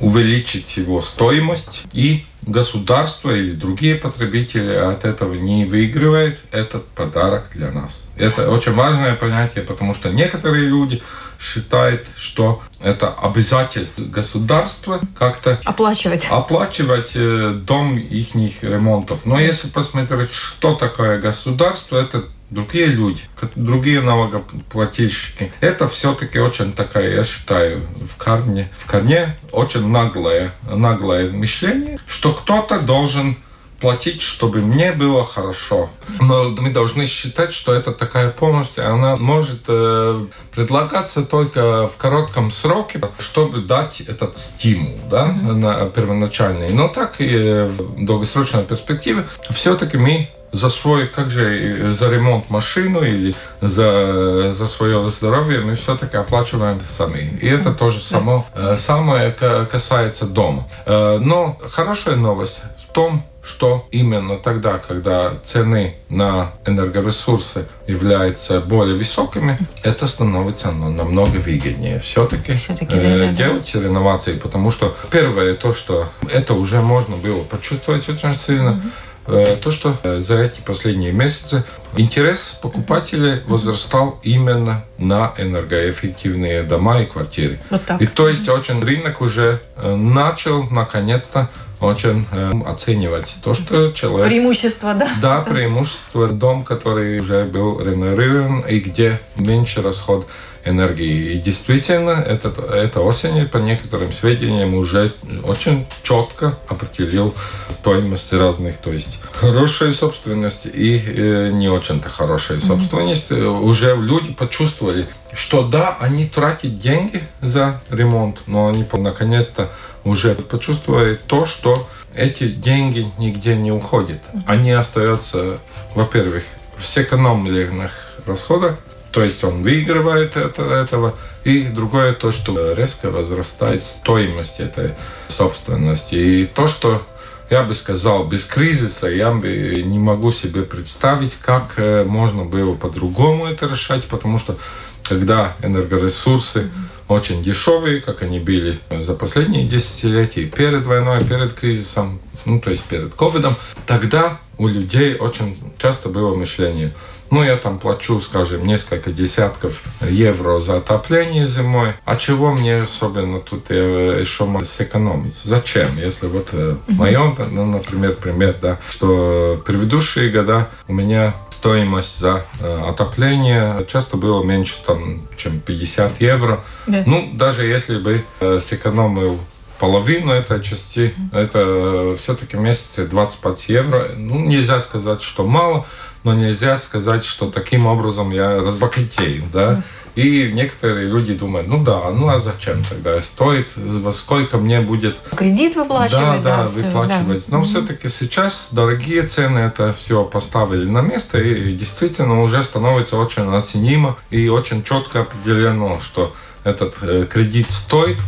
увеличить 0.00 0.76
его 0.76 1.00
стоимость 1.00 1.84
и 1.92 2.24
государство 2.46 3.30
или 3.30 3.52
другие 3.52 3.96
потребители 3.96 4.74
от 4.74 5.04
этого 5.04 5.34
не 5.34 5.64
выигрывают, 5.64 6.38
этот 6.50 6.86
подарок 6.88 7.44
для 7.54 7.70
нас. 7.70 8.04
Это 8.16 8.50
очень 8.50 8.72
важное 8.72 9.14
понятие, 9.14 9.64
потому 9.64 9.94
что 9.94 10.10
некоторые 10.10 10.66
люди 10.66 11.02
считают, 11.40 12.06
что 12.16 12.62
это 12.80 13.12
обязательство 13.12 14.02
государства 14.02 15.00
как-то 15.18 15.60
оплачивать, 15.64 16.26
оплачивать 16.30 17.12
э, 17.16 17.50
дом 17.54 17.98
их 17.98 18.62
ремонтов. 18.62 19.26
Но 19.26 19.38
если 19.38 19.68
посмотреть, 19.68 20.32
что 20.32 20.74
такое 20.74 21.20
государство, 21.20 21.98
это 21.98 22.24
другие 22.50 22.86
люди, 22.86 23.22
другие 23.56 24.00
налогоплательщики. 24.00 25.52
Это 25.60 25.88
все-таки 25.88 26.38
очень 26.38 26.72
такая, 26.72 27.14
я 27.14 27.24
считаю, 27.24 27.82
в 28.00 28.16
корне, 28.16 28.70
в 28.78 28.86
корне 28.86 29.36
очень 29.52 29.86
наглое, 29.88 30.54
наглое 30.70 31.30
мышление, 31.30 31.98
что 32.06 32.32
кто-то 32.32 32.80
должен 32.80 33.36
платить, 33.84 34.22
чтобы 34.22 34.60
мне 34.60 34.92
было 34.92 35.24
хорошо. 35.24 35.90
Но 36.18 36.48
мы 36.50 36.70
должны 36.70 37.04
считать, 37.04 37.52
что 37.52 37.74
это 37.74 37.92
такая 37.92 38.30
помощь, 38.30 38.78
она 38.78 39.16
может 39.16 39.64
э, 39.68 40.26
предлагаться 40.52 41.22
только 41.22 41.86
в 41.86 41.96
коротком 41.98 42.50
сроке, 42.50 42.98
чтобы 43.18 43.60
дать 43.60 44.00
этот 44.00 44.38
стимул 44.38 44.98
да, 45.10 45.26
mm-hmm. 45.26 45.52
на 45.52 45.86
первоначальный. 45.90 46.70
Но 46.70 46.88
так 46.88 47.16
и 47.18 47.66
в 47.68 48.06
долгосрочной 48.06 48.64
перспективе 48.64 49.26
все-таки 49.50 49.98
мы 49.98 50.30
за 50.54 50.70
свой, 50.70 51.08
как 51.08 51.30
же, 51.30 51.92
за 51.94 52.08
ремонт 52.08 52.48
машину 52.48 53.02
или 53.02 53.34
за, 53.60 54.52
за 54.52 54.66
свое 54.68 55.10
здоровье 55.10 55.60
мы 55.60 55.74
все-таки 55.74 56.16
оплачиваем 56.16 56.80
сами. 56.88 57.38
И 57.42 57.48
это 57.48 57.72
тоже 57.72 58.00
само, 58.00 58.46
э, 58.54 58.76
самое 58.78 59.32
касается 59.32 60.26
дома. 60.26 60.64
Э, 60.86 61.18
но 61.18 61.58
хорошая 61.70 62.16
новость 62.16 62.60
в 62.78 62.92
том, 62.92 63.24
что 63.42 63.86
именно 63.90 64.38
тогда, 64.38 64.78
когда 64.78 65.34
цены 65.44 65.96
на 66.08 66.52
энергоресурсы 66.64 67.66
являются 67.86 68.60
более 68.60 68.96
высокими, 68.96 69.58
это 69.82 70.06
становится 70.06 70.70
намного 70.70 71.36
выгоднее 71.38 71.98
все-таки, 71.98 72.54
все 72.54 72.74
э, 72.80 73.32
делать 73.32 73.70
да. 73.74 73.80
реновации, 73.80 74.34
потому 74.34 74.70
что 74.70 74.96
первое 75.10 75.54
то, 75.54 75.74
что 75.74 76.08
это 76.30 76.54
уже 76.54 76.80
можно 76.80 77.16
было 77.16 77.40
почувствовать 77.40 78.08
очень 78.08 78.34
сильно, 78.34 78.70
mm-hmm 78.70 78.90
Э, 79.13 79.13
то, 79.26 79.70
что 79.70 79.96
э, 80.02 80.20
за 80.20 80.42
эти 80.42 80.60
последние 80.60 81.12
месяцы 81.12 81.64
интерес 81.96 82.58
покупателей 82.60 83.42
возрастал 83.46 84.18
именно 84.22 84.84
на 84.98 85.34
энергоэффективные 85.38 86.62
дома 86.62 87.00
и 87.02 87.06
квартиры. 87.06 87.58
Вот 87.70 87.84
так. 87.84 88.00
И 88.02 88.06
то 88.06 88.28
есть 88.28 88.48
очень 88.48 88.80
рынок 88.80 89.20
уже 89.20 89.60
э, 89.76 89.94
начал 89.94 90.64
наконец-то 90.64 91.48
очень 91.80 92.26
э, 92.30 92.50
оценивать 92.66 93.36
то, 93.42 93.54
что 93.54 93.92
человек... 93.92 94.28
Преимущество, 94.28 94.94
да? 94.94 95.08
Да, 95.20 95.40
преимущество. 95.40 96.28
Дом, 96.28 96.64
который 96.64 97.18
уже 97.18 97.44
был 97.44 97.80
реновирован 97.80 98.60
и 98.60 98.78
где 98.78 99.20
меньше 99.36 99.82
расход 99.82 100.26
энергии. 100.64 101.34
И 101.34 101.38
действительно, 101.38 102.10
этот, 102.10 102.58
эта 102.58 103.00
осень, 103.00 103.46
по 103.46 103.58
некоторым 103.58 104.12
сведениям, 104.12 104.74
уже 104.74 105.12
очень 105.44 105.86
четко 106.02 106.56
определил 106.68 107.34
стоимость 107.68 108.32
разных, 108.32 108.78
то 108.78 108.92
есть 108.92 109.18
хорошая 109.32 109.92
собственность 109.92 110.66
и 110.66 111.02
э, 111.04 111.50
не 111.52 111.68
очень-то 111.68 112.08
хорошая 112.08 112.60
собственность. 112.60 113.30
Mm-hmm. 113.30 113.60
Уже 113.60 113.96
люди 113.96 114.32
почувствовали, 114.32 115.06
что 115.32 115.66
да, 115.66 115.96
они 116.00 116.26
тратят 116.26 116.78
деньги 116.78 117.22
за 117.40 117.80
ремонт, 117.90 118.40
но 118.46 118.68
они 118.68 118.84
наконец-то 118.92 119.70
уже 120.04 120.34
почувствовали 120.34 121.18
то, 121.26 121.46
что 121.46 121.88
эти 122.14 122.48
деньги 122.48 123.10
нигде 123.18 123.56
не 123.56 123.72
уходят. 123.72 124.20
Они 124.46 124.70
остаются, 124.70 125.58
во-первых, 125.94 126.44
в 126.76 126.86
сэкономленных 126.86 127.92
расходах, 128.26 128.78
то 129.14 129.22
есть 129.22 129.44
он 129.44 129.62
выигрывает 129.62 130.36
от 130.36 130.58
этого. 130.58 131.14
И 131.44 131.62
другое 131.62 132.14
то, 132.14 132.32
что 132.32 132.72
резко 132.72 133.10
возрастает 133.10 133.84
стоимость 133.84 134.58
этой 134.58 134.94
собственности. 135.28 136.16
И 136.16 136.46
то, 136.46 136.66
что 136.66 137.00
я 137.48 137.62
бы 137.62 137.74
сказал, 137.74 138.24
без 138.26 138.44
кризиса 138.44 139.06
я 139.06 139.30
бы 139.30 139.82
не 139.86 140.00
могу 140.00 140.32
себе 140.32 140.62
представить, 140.62 141.36
как 141.36 141.74
э, 141.76 142.02
можно 142.02 142.44
было 142.44 142.74
по-другому 142.74 143.46
это 143.46 143.66
решать, 143.66 144.04
потому 144.06 144.40
что 144.40 144.58
когда 145.04 145.56
энергоресурсы 145.62 146.70
очень 147.06 147.44
дешевые, 147.44 148.00
как 148.00 148.22
они 148.22 148.40
были 148.40 148.80
за 148.90 149.14
последние 149.14 149.64
десятилетия, 149.64 150.46
перед 150.46 150.86
войной, 150.86 151.20
перед 151.20 151.52
кризисом, 151.52 152.18
ну 152.46 152.58
то 152.58 152.70
есть 152.70 152.82
перед 152.82 153.14
ковидом, 153.14 153.54
тогда 153.86 154.38
у 154.58 154.66
людей 154.66 155.14
очень 155.14 155.56
часто 155.78 156.08
было 156.08 156.34
мышление– 156.34 156.92
ну, 157.34 157.42
я 157.42 157.56
там 157.56 157.78
плачу, 157.78 158.20
скажем, 158.20 158.64
несколько 158.64 159.10
десятков 159.10 159.82
евро 160.00 160.60
за 160.60 160.76
отопление 160.76 161.46
зимой. 161.46 161.94
А 162.04 162.14
чего 162.14 162.52
мне 162.52 162.82
особенно 162.82 163.40
тут 163.40 163.66
э, 163.70 164.18
еще 164.20 164.46
сэкономить? 164.64 165.34
Зачем? 165.42 165.98
Если 165.98 166.28
вот 166.28 166.52
в 166.52 166.54
э, 166.54 166.76
моем, 166.88 167.36
ну, 167.50 167.66
например, 167.66 168.14
пример, 168.14 168.56
да, 168.62 168.78
что 168.88 169.60
предыдущие 169.66 170.30
года 170.30 170.68
у 170.86 170.92
меня 170.92 171.34
стоимость 171.50 172.20
за 172.20 172.44
э, 172.60 172.82
отопление 172.88 173.84
часто 173.90 174.16
было 174.16 174.44
меньше, 174.44 174.76
там, 174.86 175.22
чем 175.36 175.58
50 175.58 176.20
евро. 176.20 176.62
Да. 176.86 177.02
Ну, 177.04 177.30
даже 177.32 177.66
если 177.66 177.98
бы 177.98 178.24
сэкономил 178.60 179.40
половину 179.80 180.32
этой 180.32 180.62
части, 180.62 181.14
это 181.32 182.16
все-таки 182.20 182.56
месяце 182.56 183.06
25 183.06 183.68
евро. 183.70 184.10
Ну, 184.16 184.38
нельзя 184.38 184.78
сказать, 184.78 185.20
что 185.20 185.44
мало, 185.44 185.86
но 186.24 186.34
нельзя 186.34 186.76
сказать, 186.76 187.24
что 187.24 187.50
таким 187.50 187.86
образом 187.86 188.30
я 188.30 188.56
разбогатею, 188.56 189.44
да. 189.52 189.82
И 190.14 190.52
некоторые 190.52 191.08
люди 191.08 191.34
думают, 191.34 191.66
ну 191.66 191.82
да, 191.82 192.08
ну 192.10 192.28
а 192.28 192.38
зачем 192.38 192.84
тогда 192.88 193.20
стоит, 193.20 193.72
во 193.76 194.12
сколько 194.12 194.58
мне 194.58 194.80
будет... 194.80 195.16
Кредит 195.36 195.74
выплачивать, 195.74 196.42
да. 196.42 196.58
Да, 196.58 196.66
все, 196.66 196.86
выплачивать. 196.86 197.44
Да. 197.46 197.56
Но 197.56 197.58
mm-hmm. 197.58 197.66
все-таки 197.66 198.08
сейчас 198.08 198.68
дорогие 198.70 199.26
цены 199.26 199.58
это 199.58 199.92
все 199.92 200.22
поставили 200.24 200.88
на 200.88 201.00
место, 201.00 201.40
и 201.40 201.74
действительно 201.74 202.42
уже 202.42 202.62
становится 202.62 203.16
очень 203.16 203.52
оценимо 203.56 204.16
и 204.30 204.48
очень 204.48 204.84
четко 204.84 205.22
определено, 205.22 205.98
что 206.00 206.32
этот 206.62 206.94
э, 207.02 207.26
кредит 207.28 207.72
стоит 207.72 208.18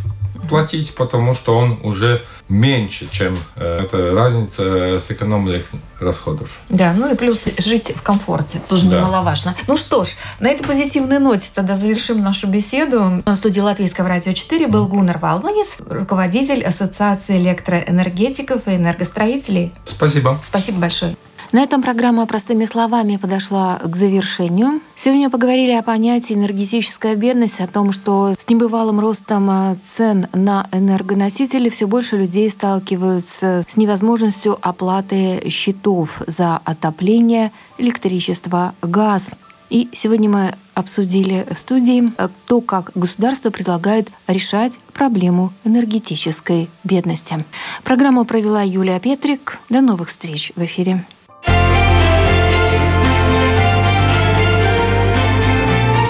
платить, 0.49 0.95
потому 0.95 1.35
что 1.35 1.57
он 1.57 1.79
уже 1.83 2.23
меньше, 2.49 3.09
чем 3.11 3.37
э, 3.57 3.81
эта 3.85 4.13
разница 4.13 4.99
сэкономленных 4.99 5.65
расходов. 5.99 6.61
Да, 6.69 6.93
ну 6.93 7.13
и 7.13 7.17
плюс 7.17 7.49
жить 7.59 7.93
в 7.95 8.03
комфорте, 8.03 8.61
тоже 8.69 8.89
да. 8.89 8.99
немаловажно. 8.99 9.55
Ну 9.67 9.77
что 9.77 10.05
ж, 10.05 10.11
на 10.39 10.49
этой 10.49 10.65
позитивной 10.65 11.19
ноте 11.19 11.49
тогда 11.55 11.75
завершим 11.75 12.23
нашу 12.23 12.47
беседу. 12.47 13.23
В 13.25 13.35
студии 13.35 13.61
Латвийского 13.61 14.09
радио 14.09 14.33
4 14.33 14.69
был 14.69 14.87
Гуннар 14.87 15.19
Валманис, 15.19 15.79
руководитель 15.89 16.65
Ассоциации 16.65 17.39
электроэнергетиков 17.39 18.67
и 18.69 18.77
энергостроителей. 18.77 19.73
Спасибо. 19.87 20.39
Спасибо 20.43 20.81
большое. 20.81 21.17
На 21.53 21.63
этом 21.63 21.81
программа 21.81 22.27
«Простыми 22.27 22.65
словами» 22.65 23.17
подошла 23.17 23.79
к 23.79 23.95
завершению. 23.95 24.81
Сегодня 24.97 25.31
поговорили 25.31 25.73
о 25.73 25.83
понятии 25.83 26.35
энергетическая 26.35 27.15
бедность, 27.15 27.61
о 27.61 27.69
том, 27.69 27.93
что 27.93 28.35
с 28.37 28.49
небывалым 28.49 28.99
ростом 28.99 29.49
э, 29.51 29.77
цен 29.83 30.27
на 30.33 30.69
энергоносители 30.73 31.69
все 31.69 31.87
больше 31.87 32.17
людей 32.17 32.51
сталкиваются 32.51 33.63
с 33.67 33.77
невозможностью 33.77 34.59
оплаты 34.61 35.49
счетов 35.49 36.21
за 36.27 36.57
отопление, 36.65 37.53
электричество, 37.79 38.75
газ. 38.83 39.37
И 39.71 39.89
сегодня 39.93 40.29
мы 40.29 40.55
обсудили 40.75 41.47
в 41.51 41.59
студии 41.59 42.13
э, 42.19 42.29
то, 42.47 42.61
как 42.61 42.91
государство 42.97 43.51
предлагает 43.51 44.09
решать 44.27 44.81
проблему 44.93 45.53
энергетической 45.65 46.69
бедности. 46.83 47.45
Программу 47.85 48.25
провела 48.25 48.63
Юлия 48.63 48.99
Петрик. 48.99 49.59
До 49.69 49.81
новых 49.81 50.09
встреч 50.09 50.53
в 50.57 50.65
эфире. 50.65 51.05